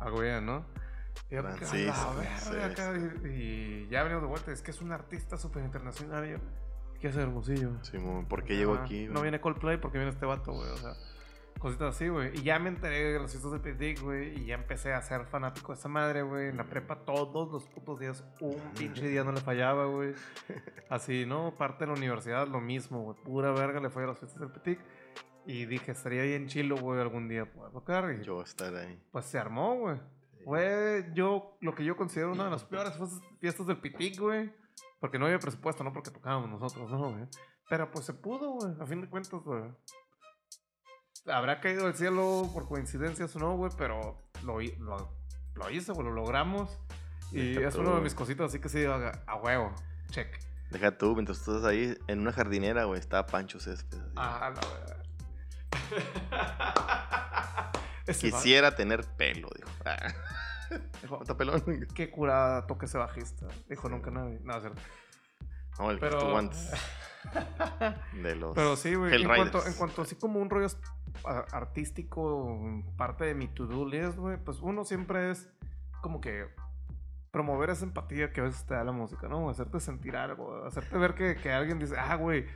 [0.00, 0.64] Algo bien, ¿no?
[1.30, 2.94] Y yo, Francisco "A la verga, acá",
[3.24, 4.50] y, y ya venimos de vuelta.
[4.50, 6.26] Es que es un artista súper internacional.
[6.26, 6.38] Y yo,
[7.00, 7.72] ¿qué hace Hermosillo?
[7.82, 9.06] Simón, ¿por qué llegó aquí?
[9.08, 10.70] No viene Coldplay porque viene este vato, güey.
[10.70, 10.94] O sea,
[11.58, 12.36] cositas así, güey.
[12.38, 14.40] Y ya me enteré de los fiestas de Pitic, güey.
[14.40, 16.48] Y ya empecé a ser fanático de esa madre, güey.
[16.48, 20.14] En la prepa todos los putos días, un pinche día no le fallaba, güey.
[20.88, 21.56] Así, ¿no?
[21.56, 23.16] Parte de la universidad, lo mismo, güey.
[23.22, 24.80] Pura verga le fue a las fiestas del Pitic.
[25.44, 28.12] Y dije, estaría bien chilo, güey, algún día poder tocar.
[28.12, 29.00] Y Yo estar ahí.
[29.10, 30.00] pues se armó, güey.
[30.44, 32.94] Fue yo, lo que yo considero una de las peores
[33.40, 34.52] fiestas del Pitic, güey.
[35.00, 37.26] Porque no había presupuesto, no porque tocábamos nosotros, no, güey.
[37.68, 38.72] Pero pues se pudo, güey.
[38.80, 39.62] A fin de cuentas, güey.
[41.26, 45.12] Habrá caído del cielo por coincidencias o no, güey, pero lo, lo,
[45.54, 46.76] lo hice, güey, lo logramos.
[47.30, 49.72] Y Deja es tú, una de mis cositas, así que sí, a, a huevo.
[50.10, 50.28] Check.
[50.70, 53.98] Deja tú, mientras tú estás ahí en una jardinera, güey, estaba Pancho Césped.
[53.98, 54.10] así.
[54.16, 54.96] Ah, la verdad.
[56.32, 57.72] Va-
[58.06, 59.68] Quisiera tener pelo, dijo.
[59.84, 60.12] Ah,
[61.08, 61.86] ¿Cuánto pelón?
[61.94, 63.46] Qué curada toque ese bajista.
[63.68, 64.40] Dijo nunca nadie.
[64.42, 64.80] No, es cierto.
[65.78, 66.70] No, el que Pero- estuvo antes
[68.22, 69.14] de los Pero sí, güey.
[69.22, 70.68] En cuanto, en cuanto así como un rollo
[71.24, 72.58] artístico,
[72.96, 75.48] parte de mi to-do list, güey, pues uno siempre es
[76.00, 76.46] como que
[77.30, 79.48] promover esa empatía que a veces te da la música, ¿no?
[79.48, 82.46] Hacerte sentir algo, hacerte ver que, que alguien dice, ah, güey,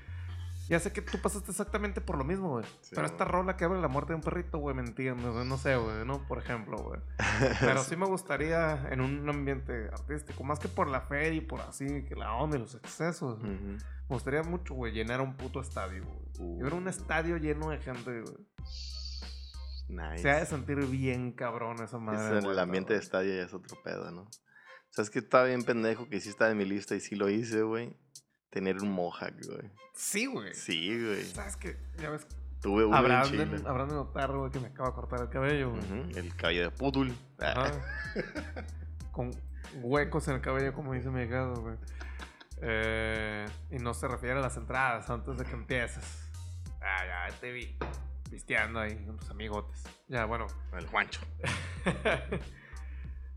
[0.69, 2.65] ya sé que tú pasaste exactamente por lo mismo, güey.
[2.81, 5.47] Sí, pero esta rola que de la muerte de un perrito, güey, me entiendes, güey?
[5.47, 6.27] No sé, güey, ¿no?
[6.27, 7.01] Por ejemplo, güey.
[7.61, 11.61] Pero sí me gustaría en un ambiente artístico, más que por la fe y por
[11.61, 13.39] así, que la onda y los excesos.
[13.39, 13.79] Ujú.
[14.09, 16.59] Me gustaría mucho, güey, llenar un puto estadio, güey.
[16.59, 18.37] Y ver un estadio lleno de gente, güey.
[19.89, 20.23] Nice.
[20.23, 22.21] Se ha de sentir bien cabrón esa madre.
[22.21, 24.23] Es en el vuelta, ambiente de estadio ya es otro pedo, ¿no?
[24.23, 27.17] O sea, es que estaba bien pendejo que sí estaba en mi lista y sí
[27.17, 27.97] lo hice, güey.
[28.51, 29.71] Tener un mohawk, güey.
[29.95, 30.55] Sí, güey.
[30.55, 31.25] Sí, güey.
[31.25, 31.77] ¿Sabes qué?
[31.99, 32.27] Ya ves.
[32.61, 33.47] Tuve uno en Habrán Chile.
[33.47, 36.17] de, habrán de notar, güey, que me acabo de cortar el cabello, güey.
[36.17, 37.71] El cabello de Ajá.
[39.13, 39.31] Con
[39.83, 41.77] huecos en el cabello, como dice mi hijado, güey.
[42.63, 46.31] Eh, y no se refiere a las entradas antes de que empieces.
[46.81, 47.77] Ah, ya te vi.
[48.31, 49.85] Pisteando ahí con tus amigotes.
[50.09, 50.47] Ya, bueno.
[50.73, 51.21] El Juancho.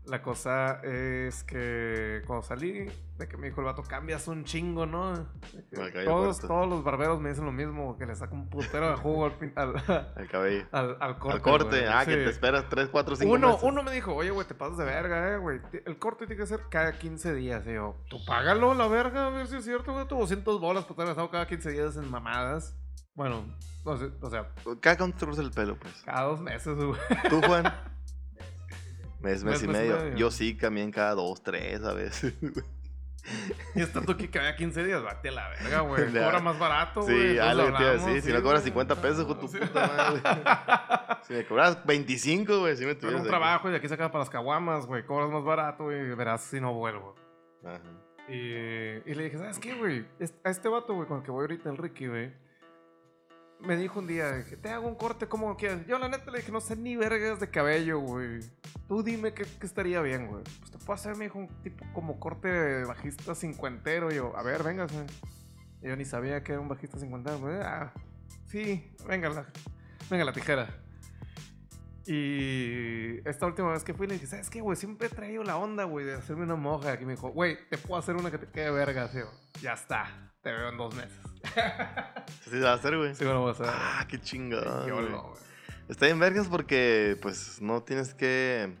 [0.06, 2.86] La cosa es que cuando salí,
[3.18, 5.28] de que me dijo el vato, cambias un chingo, ¿no?
[5.70, 8.96] Que todos, todos los barberos me dicen lo mismo, que le saco un putero de
[8.96, 10.66] jugo al, al, El cabello.
[10.72, 11.36] al, al corte.
[11.36, 11.80] Al corte.
[11.80, 11.84] güey.
[11.92, 12.16] Ah, que Sí.
[12.24, 13.62] te esperas 3, 4, 5 Uno, meses.
[13.62, 15.60] uno me dijo, oye, güey, te pasas de verga, eh, güey.
[15.84, 17.64] El corte tiene que ser cada 15 días.
[17.66, 20.08] Y yo, tú págalo, la verga, a ver si es cierto, güey.
[20.08, 22.74] Tu 200 bolas por estar gastado cada 15 días en mamadas.
[23.14, 23.44] Bueno,
[23.84, 24.48] o sea, o sea,
[24.80, 26.02] Cada cuánto te el pelo, pues.
[26.04, 26.98] cada dos meses, güey.
[27.28, 27.64] ¿Tú, Juan?
[29.20, 29.96] Mes, mes Mes, y mes y medio.
[29.96, 30.16] medio.
[30.16, 32.34] Yo sí, también cada dos, tres a veces.
[32.40, 32.52] güey.
[33.74, 36.06] Y estando aquí cada 15 días, bate a la verga, güey.
[36.06, 37.38] Cobra más barato, Sí, güey.
[37.38, 38.20] algo Entonces te iba.
[38.22, 38.70] Si sí, no cobras güey.
[38.72, 39.58] 50 pesos, de tu Sí.
[39.58, 40.22] puta madre.
[41.26, 43.28] Si me cobras 25, güey, si me Tengo tuvieras un aquí.
[43.28, 45.04] trabajo y de aquí sacas para las caguamas, güey.
[45.04, 47.14] Cobras más barato y verás si no vuelvo.
[47.64, 47.78] Ajá.
[48.28, 50.06] Y, y le dije, ¿sabes qué, güey?
[50.44, 52.32] A este vato, güey, con el que voy ahorita, el Ricky, güey.
[53.62, 55.86] Me dijo un día, que te hago un corte como quieras.
[55.86, 58.40] Yo, la neta, le dije, no sé ni vergas de cabello, güey.
[58.88, 60.42] Tú dime qué, qué estaría bien, güey.
[60.60, 64.10] Pues te puedo hacer, me dijo, un tipo como corte de bajista cincuentero.
[64.10, 65.04] Y yo, a ver, véngase.
[65.82, 67.38] Yo ni sabía que era un bajista cincuentero.
[67.38, 67.56] güey.
[67.62, 67.92] Ah,
[68.46, 69.46] sí, venga la,
[70.10, 70.68] venga la tijera.
[72.06, 74.76] Y esta última vez que fui le dije, ¿sabes qué, güey?
[74.76, 76.94] Siempre he traído la onda, güey, de hacerme una moja.
[77.00, 79.26] Y me dijo, güey, te puedo hacer una que te quede verga, tío.
[79.60, 81.18] Ya está, te veo en dos meses.
[82.50, 83.14] Sí, va a hacer, güey.
[83.14, 83.66] Sí, bueno, voy a hacer.
[83.68, 84.86] Ah, qué chingón.
[84.86, 85.08] Yo güey.
[85.88, 88.76] Está bien vergas porque, pues, no tienes que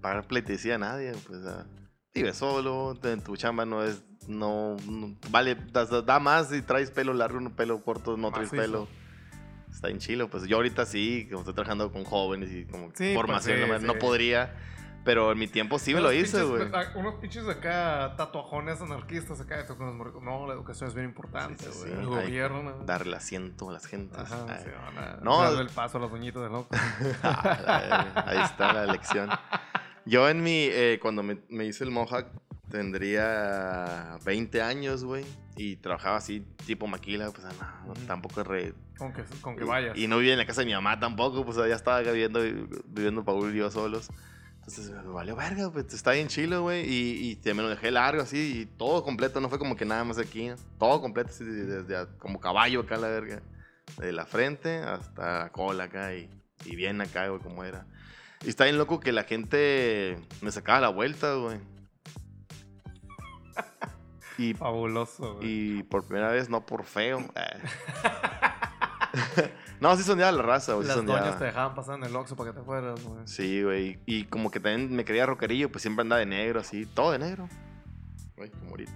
[0.00, 1.66] pagar pleitesía a nadie, pues, ah,
[2.14, 6.90] vives solo, en tu chamba no es, no, no- vale, da, da más si traes
[6.90, 8.62] pelo largo, no pelo corto, no traes Macizo.
[8.62, 8.88] pelo.
[9.70, 13.14] Está en chilo, pues yo ahorita sí, como estoy trabajando con jóvenes y como Sí,
[13.14, 13.86] formación, pues, sí, madre, sí.
[13.86, 14.54] no podría,
[15.04, 16.64] pero en mi tiempo sí me lo hice, güey.
[16.96, 19.64] Unos pinches acá tatuajones anarquistas acá.
[20.22, 21.92] No, la educación es bien importante, Sí, sí, güey.
[21.92, 21.98] sí.
[22.00, 22.62] El gobierno.
[22.62, 22.84] ¿no?
[22.84, 24.18] Darle asiento a las gentes.
[24.18, 26.68] Ajá, sí, a No, darle el paso a los doñitos de loco.
[27.22, 29.30] Ah, Ahí está la lección.
[30.04, 32.26] Yo en mi, eh, cuando me, me hice el Mohawk,
[32.70, 35.24] tendría 20 años, güey.
[35.56, 38.74] Y trabajaba así, tipo maquila, pues no, no, tampoco re...
[38.96, 39.96] Con que, con que vayas.
[39.96, 42.40] Y no vivía en la casa de mi mamá tampoco, pues ya estaba viviendo,
[42.86, 44.08] viviendo Paul y yo solos.
[44.58, 46.84] Entonces me valió verga, pues está bien chilo, güey.
[46.88, 49.84] Y, y te- me lo dejé largo así, y todo completo, no fue como que
[49.84, 50.50] nada más aquí.
[50.78, 53.40] Todo completo, así, desde como caballo acá la verga.
[53.98, 56.28] De la frente hasta la cola acá y,
[56.66, 57.86] y bien acá, güey, como era.
[58.44, 61.58] Y está bien loco que la gente me sacaba la vuelta, güey.
[64.38, 65.78] Y, Fabuloso, güey.
[65.78, 67.18] y por primera vez, no por feo.
[69.80, 70.86] no, sí sondeaba la raza, güey.
[70.86, 73.26] sí Las doñas te dejaban pasar en el Oxxo para que te fueras, güey.
[73.26, 73.98] Sí, güey.
[74.06, 76.86] Y como que también me creía rockerillo, pues siempre andaba de negro, así.
[76.86, 77.48] Todo de negro.
[78.36, 78.92] Güey, como ahorita.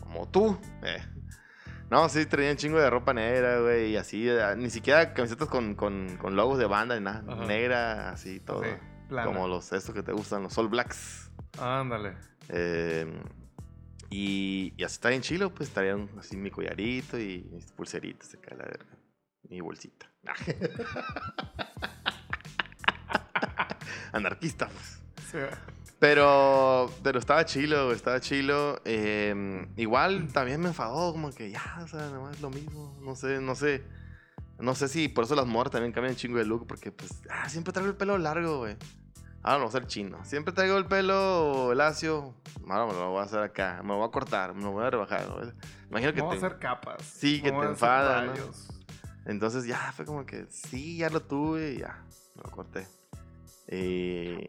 [0.00, 0.56] Como tú.
[0.84, 1.02] Eh.
[1.90, 3.90] No, sí, traía un chingo de ropa negra, güey.
[3.92, 7.24] Y así, eh, ni siquiera camisetas con, con, con logos de banda ni nada.
[7.26, 7.46] Ajá.
[7.46, 8.62] Negra, así, todo.
[8.62, 8.70] Sí,
[9.24, 11.32] como los estos que te gustan, los All Blacks.
[11.58, 12.14] Ándale.
[12.50, 13.06] Eh,
[14.10, 18.54] y, y así está bien chilo, pues traían así mi collarito y mis pulseritas acá,
[18.54, 18.86] la verga.
[19.48, 20.10] Mi bolsita.
[24.12, 25.00] Anarquista, pues.
[25.30, 25.38] Sí.
[25.98, 28.80] Pero, pero estaba chilo, estaba chilo.
[28.84, 32.96] Eh, igual también me enfadó, como que ya, o sea, nada más lo mismo.
[33.02, 33.82] No sé, no sé.
[34.60, 37.48] No sé si por eso las morras también cambian chingo de look, porque pues, ah,
[37.48, 38.76] siempre traigo el pelo largo, güey.
[39.42, 40.24] Ahora me voy a hacer chino.
[40.24, 42.34] Siempre traigo el pelo lacio.
[42.68, 43.80] Ahora me lo voy a hacer acá.
[43.82, 45.26] Me lo voy a cortar, me lo voy a rebajar.
[45.88, 46.44] Imagino que Vamos te...
[46.44, 47.02] a hacer capas.
[47.02, 48.32] Sí, que te enfada, ¿no?
[49.26, 52.02] Entonces ya fue como que sí, ya lo tuve y ya,
[52.34, 52.86] me lo corté.
[53.70, 54.46] Y,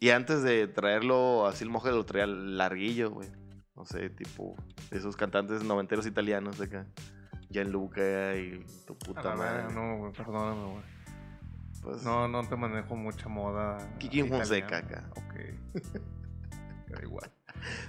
[0.00, 3.28] y antes de traerlo así el moje lo traía larguillo, güey.
[3.76, 4.56] No sé, tipo
[4.90, 6.86] esos cantantes noventeros italianos de acá.
[7.50, 9.72] Gianluca y tu puta madre.
[9.72, 10.95] no, güey, perdóname, güey.
[11.86, 13.78] Pues, No, no te manejo mucha moda.
[13.98, 14.24] Kiki.
[14.24, 15.04] Fonseca acá.
[15.12, 15.34] Ok.
[16.88, 17.30] Pero igual.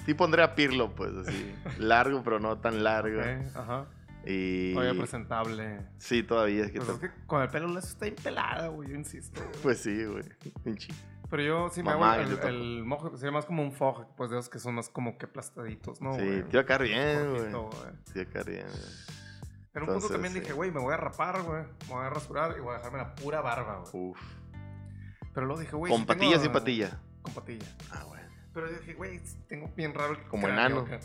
[0.06, 1.54] Tipo Andrea Pirlo, pues así.
[1.78, 3.20] largo, pero no tan largo.
[3.20, 3.86] Ok, Ajá.
[4.26, 4.74] Y.
[4.74, 5.80] Todavía presentable.
[5.98, 6.80] Sí, todavía es que.
[6.80, 9.40] Pues to- es que con el pelo lacio está impelada, güey, yo insisto.
[9.42, 9.62] güey.
[9.62, 10.24] Pues sí, güey.
[11.30, 12.48] Pero yo sí me Mamá, hago yo el, tampoco.
[12.48, 15.26] el mojo, sería más como un fojo, pues de esos que son más como que
[15.26, 16.14] aplastaditos, ¿no?
[16.14, 16.44] sí, güey?
[16.44, 17.52] te iba a caer bien, güey.
[17.52, 17.94] Cortito, güey.
[18.14, 19.17] Te iba a caer bien, güey.
[19.78, 20.40] En un punto Entonces, también sí.
[20.40, 21.64] dije, güey, me voy a rapar, güey.
[21.88, 24.10] Me voy a rasurar y voy a dejarme la pura barba, güey.
[24.10, 24.20] Uf.
[25.34, 25.92] Pero luego dije, güey.
[25.92, 27.00] Con si tengo- sin patilla.
[27.22, 27.68] Con patilla.
[27.92, 28.28] Ah, bueno.
[28.54, 30.82] Pero dije, güey, tengo bien raro el Como cráneo enano.
[30.96, 31.00] acá.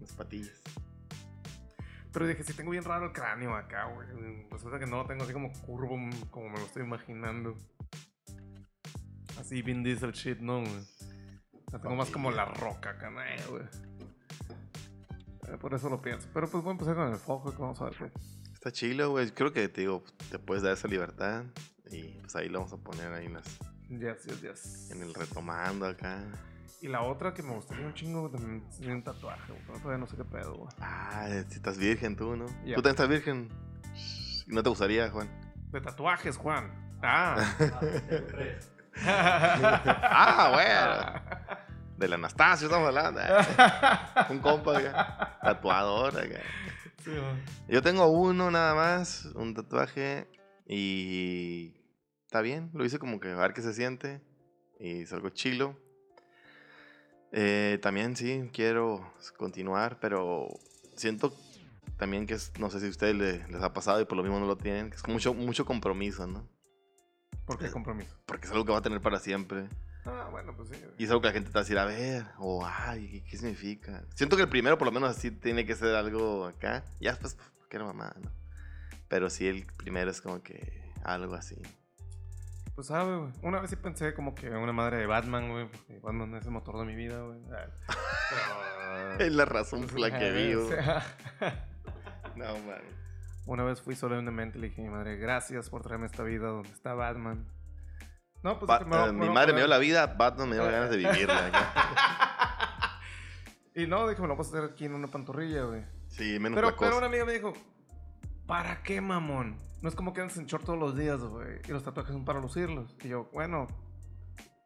[0.00, 0.62] Las patillas.
[2.10, 4.08] Pero dije, si tengo bien raro el cráneo acá, güey.
[4.50, 7.54] Resulta que no lo tengo así como curvo, mm, como me lo estoy imaginando.
[9.38, 10.86] Así Vin Diesel shit, ¿no, güey?
[11.72, 13.64] La tengo más como la roca acá, ¿no, güey?
[15.48, 16.28] Eh, Por eso lo pienso.
[16.34, 18.10] Pero pues voy a empezar con el foco, que vamos a ver qué.
[18.52, 19.30] Está chilo, güey.
[19.30, 21.44] Creo que te digo, te puedes dar esa libertad.
[21.90, 24.90] Y pues ahí lo vamos a poner ahí en, las- Yes, yes, yes.
[24.90, 26.24] en el retomando acá.
[26.82, 29.78] Y la otra que me gustaría un chingo también sería un tatuaje, güey.
[29.80, 30.68] Todavía no sé qué pedo, güey.
[30.80, 32.46] Ah, si estás virgen tú, ¿no?
[32.46, 33.48] Tú también estás virgen.
[34.46, 35.28] ¿Y ¿No te gustaría, Juan?
[35.70, 36.70] De tatuajes, Juan.
[37.02, 37.36] Ah.
[39.06, 41.25] ah, bueno.
[41.96, 43.20] Del Anastasio estamos hablando.
[43.20, 43.26] eh.
[44.30, 45.38] Un compa acá.
[45.42, 46.40] Tatuador acá.
[47.02, 47.42] Sí, güey.
[47.68, 50.28] Yo tengo uno nada más, un tatuaje.
[50.66, 51.74] Y
[52.24, 52.70] está bien.
[52.74, 54.20] Lo hice como que a ver qué se siente.
[54.78, 55.78] Y es algo chilo.
[57.32, 60.48] Eh, también sí, quiero continuar, pero
[60.96, 61.32] siento
[61.98, 64.22] también que es, no sé si a ustedes le- les ha pasado y por lo
[64.22, 66.48] mismo no lo tienen, que es mucho, mucho compromiso, ¿no?
[67.46, 68.16] ¿Por qué compromiso?
[68.26, 69.68] Porque es algo que va a tener para siempre.
[70.06, 70.76] Ah, bueno, pues sí.
[70.98, 73.24] Y es algo que la gente te va a decir, a ver, o ay, ¿qué,
[73.24, 74.04] qué significa?
[74.14, 76.84] Siento que el primero, por lo menos, así tiene que ser algo acá.
[77.00, 77.36] Ya después,
[77.68, 78.30] ¿qué era mamá, no?
[79.08, 81.56] Pero sí, el primero es como que algo así.
[82.74, 83.32] Pues sabe, güey.
[83.42, 85.66] Una vez sí pensé como que una madre de Batman, güey.
[85.66, 87.40] Porque Batman es el motor de mi vida, güey.
[87.50, 90.68] Ah, Es la razón por la que vivo.
[92.36, 92.82] No, man.
[93.46, 96.48] Una vez fui solemnemente y le dije a mi madre, gracias por traerme esta vida
[96.48, 97.46] donde está Batman.
[98.42, 100.64] No, pues Ba- me eh, me mi madre me dio la vida, Batman me dio
[100.64, 101.46] ganas de vivirla.
[101.46, 101.72] acá.
[103.74, 105.84] Y no, dije, me lo voy a hacer aquí en una pantorrilla, güey.
[106.08, 107.52] Sí, menos Pero, pero una amiga me dijo,
[108.46, 109.58] ¿para qué, mamón?
[109.82, 111.60] No es como que andes en short todos los días, güey.
[111.68, 112.96] Y los tatuajes son para lucirlos.
[113.04, 113.66] Y yo, bueno,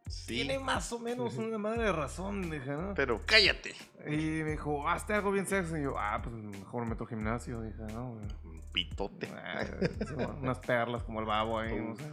[0.06, 2.94] Sí, tiene más o menos una madre de razón, dije, ¿no?
[2.94, 3.74] pero cállate.
[4.06, 5.78] Y me dijo, hazte algo bien sexy.
[5.78, 7.60] Y yo, ah, pues mejor me meto al gimnasio.
[7.62, 8.12] Dije, no.
[8.44, 9.28] Un pitote.
[9.34, 9.64] Ah,
[10.40, 12.04] unas perlas como el babo ahí, no sé.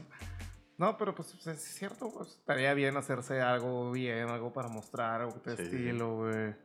[0.78, 5.39] No, pero pues es cierto, pues estaría bien hacerse algo bien, algo para mostrar, algo
[5.43, 5.63] de Sí.
[5.63, 6.55] estilo, güey.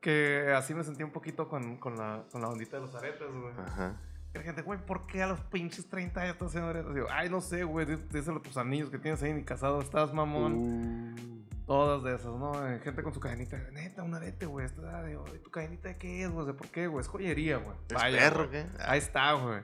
[0.00, 3.28] Que así me sentí un poquito con, con, la, con la ondita de los aretes,
[3.32, 3.52] güey.
[3.66, 3.96] Ajá.
[4.34, 6.94] Y la gente, güey, ¿por qué a los pinches 30 años estás haciendo aretes?
[6.94, 9.80] Digo, ay, no sé, güey, dí- díselo a tus anillos que tienes ahí, ni casado
[9.80, 10.54] estás, mamón.
[10.54, 12.66] Uh, Todas de esas, ¿no?
[12.68, 14.66] Eh, Gente con su cadenita, neta, un arete, güey.
[14.66, 16.46] esta digo, ¿y ¿Tu cadenita de qué es, güey?
[16.46, 17.00] ¿De por qué, güey?
[17.02, 17.76] Es joyería, güey.
[17.88, 18.64] ¿Es Vaya, perro güey.
[18.64, 18.70] qué?
[18.80, 19.62] Ahí está, güey.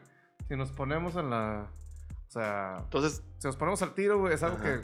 [0.49, 1.69] Si nos ponemos en la.
[2.27, 4.81] O sea, Entonces, si nos ponemos al tiro, güey, es algo Ajá.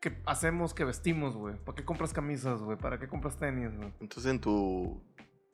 [0.00, 1.56] que, que hacemos, que vestimos, güey.
[1.56, 2.76] ¿Para qué compras camisas, güey?
[2.76, 3.92] ¿Para qué compras tenis, güey?
[4.00, 5.02] entonces en tu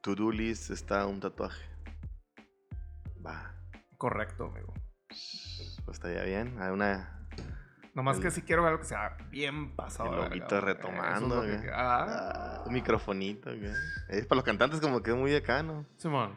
[0.02, 1.62] to-do list está un tatuaje.
[3.24, 3.54] Va.
[3.96, 4.72] Correcto, amigo.
[5.08, 6.56] Pues estaría bien.
[6.60, 7.14] Hay una.
[7.94, 10.10] Nomás El- que si quiero algo que sea bien pasado.
[10.10, 10.60] El verga, lobito güey.
[10.74, 13.72] retomando, es que- Ah, ah, un microfonito, güey.
[14.08, 15.84] Es para los cantantes como que es muy acá, ¿no?
[15.96, 16.34] Simón.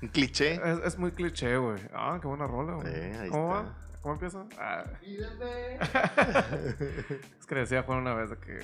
[0.00, 0.54] Un cliché.
[0.54, 1.80] Es, es muy cliché, güey.
[1.92, 2.86] Ah, qué buena rola, güey.
[2.88, 3.70] Eh, ahí ¿Cómo está.
[3.70, 3.78] va?
[4.02, 4.44] ¿Cómo empieza?
[4.58, 4.84] Ah.
[7.38, 8.58] Es que le decía a Juan una vez de que,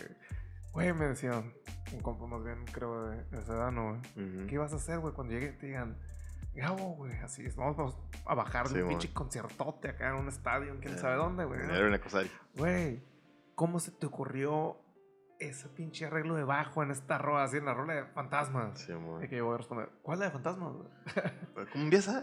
[0.73, 1.55] güey, me decían,
[1.93, 4.47] un compa más bien, creo, de, de Sedano, güey.
[4.49, 5.97] ¿Qué vas a hacer, güey, cuando llegue y te digan,
[6.55, 10.29] Gabo, güey, así es, vamos, a bajar de Sí, un pinche conciertote acá en un
[10.29, 11.61] estadio, en quién sabe dónde, güey?
[11.61, 12.33] Era una cosa ahí.
[12.57, 13.05] Güey,
[13.55, 14.77] ¿cómo se te ocurrió
[15.39, 18.79] ese pinche arreglo de bajo en esta rola, así en la rola de fantasmas?
[18.81, 19.25] Sí, amor.
[19.25, 20.89] Y que yo voy a responder, ¿cuál es la de fantasmas, güey?
[21.73, 22.23] ¿Cómo empieza?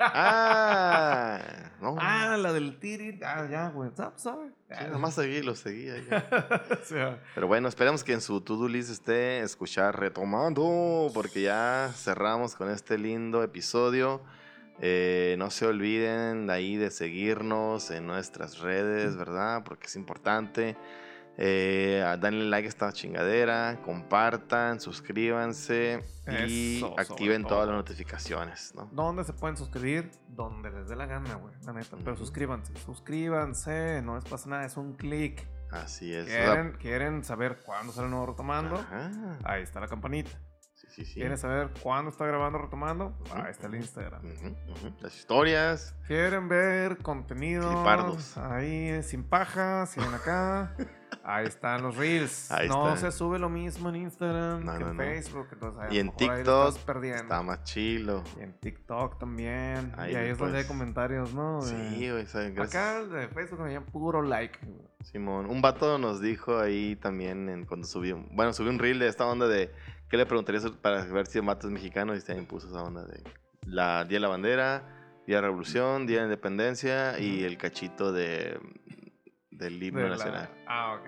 [0.00, 1.38] ah,
[1.80, 1.96] no.
[1.98, 4.22] ah, la del tiri, ah, ya, güey, ¿sabes?
[4.22, 4.52] ¿sabes?
[4.68, 5.90] Sí, nomás seguí, lo seguí.
[5.90, 6.08] ahí.
[6.10, 11.90] o sea, Pero bueno, esperemos que en su to-do list esté escuchar retomando, porque ya
[11.94, 14.22] cerramos con este lindo episodio.
[14.80, 19.62] Eh, no se olviden de ahí de seguirnos en nuestras redes, ¿verdad?
[19.64, 20.76] Porque es importante.
[21.38, 26.02] Eh, denle like a esta chingadera, compartan, suscríbanse
[26.46, 28.88] y Eso, activen todas las notificaciones, ¿no?
[28.92, 30.10] ¿Dónde se pueden suscribir?
[30.28, 31.54] Donde les dé la gana, güey.
[31.64, 31.96] La neta.
[32.04, 32.74] Pero suscríbanse.
[32.84, 34.02] Suscríbanse.
[34.02, 34.64] No les pasa nada.
[34.66, 35.46] Es un clic.
[35.70, 36.26] Así es.
[36.26, 38.76] ¿Quieren, ¿Quieren saber cuándo sale el nuevo retomando?
[38.76, 40.30] ajá, Ahí está la campanita.
[40.74, 41.14] Sí, sí, sí.
[41.14, 43.16] ¿Quieren saber cuándo está grabando retomando?
[43.32, 43.76] Ahí está el.
[43.76, 44.22] Instagram.
[45.00, 45.94] Las historias.
[46.06, 47.84] ¿Quieren ver contenido?
[48.36, 50.76] Ahí sin paja, sin acá.
[51.24, 52.50] Ahí están los reels.
[52.50, 53.10] Ahí no está.
[53.10, 55.02] se sube lo mismo en Instagram No, que no, en no.
[55.02, 55.48] Facebook.
[55.52, 56.76] Entonces, Y en TikTok.
[57.04, 58.24] Está más chilo.
[58.38, 59.92] Y en TikTok también.
[59.96, 61.62] Ahí y ahí es donde hay comentarios, ¿no?
[61.62, 62.26] Sí, güey.
[62.58, 64.58] Acá el de Facebook me llaman puro like.
[65.04, 69.08] Simón, un vato nos dijo ahí también en, cuando subió, bueno, subió un reel de
[69.08, 69.72] esta onda de
[70.08, 73.04] qué le preguntarías para ver si el vato es mexicano y también puso esa onda
[73.04, 73.22] de
[73.66, 74.84] la Día de la Bandera,
[75.26, 78.60] Día de la Revolución, Día de la Independencia y el cachito de
[79.62, 80.50] del himno De la- nacional.
[80.66, 81.06] Ah, ok.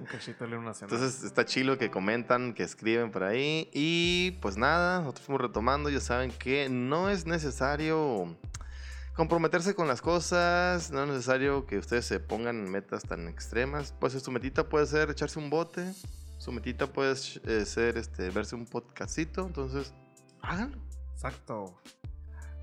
[0.00, 0.94] Un cachito del himno nacional.
[0.94, 3.70] Entonces está chilo que comentan, que escriben por ahí.
[3.72, 5.90] Y pues nada, nosotros fuimos retomando.
[5.90, 8.36] Ya saben que no es necesario
[9.14, 10.90] comprometerse con las cosas.
[10.90, 13.94] No es necesario que ustedes se pongan metas tan extremas.
[14.00, 15.92] Pues su metita puede ser echarse un bote.
[16.38, 19.46] Su metita puede eh, ser este, verse un podcastito.
[19.46, 19.94] Entonces,
[20.42, 20.78] háganlo.
[21.14, 21.80] Exacto.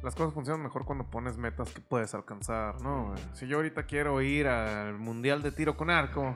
[0.04, 3.08] Las cosas funcionan mejor cuando pones metas que puedes alcanzar, ¿no?
[3.12, 3.24] güey?
[3.34, 6.36] Si yo ahorita quiero ir al mundial de tiro con arco,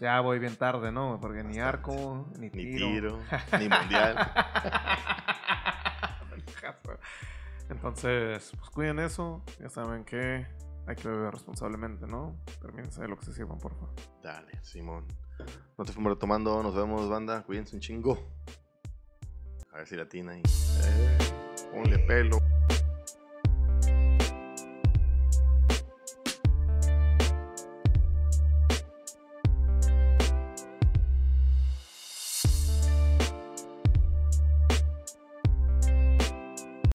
[0.00, 1.18] ya voy bien tarde, ¿no?
[1.18, 2.86] Porque ni arco, ni Ni tiro.
[2.86, 3.18] tiro,
[3.58, 4.16] ni mundial.
[7.70, 9.42] Entonces, pues cuiden eso.
[9.58, 10.46] Ya saben que
[10.86, 12.36] hay que beber responsablemente, ¿no?
[12.60, 13.94] Termínense de lo que se sirvan, por favor.
[14.22, 15.06] Dale, Simón.
[15.70, 16.62] Nosotros fuimos retomando.
[16.62, 17.42] Nos vemos, banda.
[17.42, 18.18] Cuídense un chingo.
[19.72, 20.42] A ver si la tina ahí.
[20.42, 21.18] Eh,
[21.72, 22.38] ponle pelo.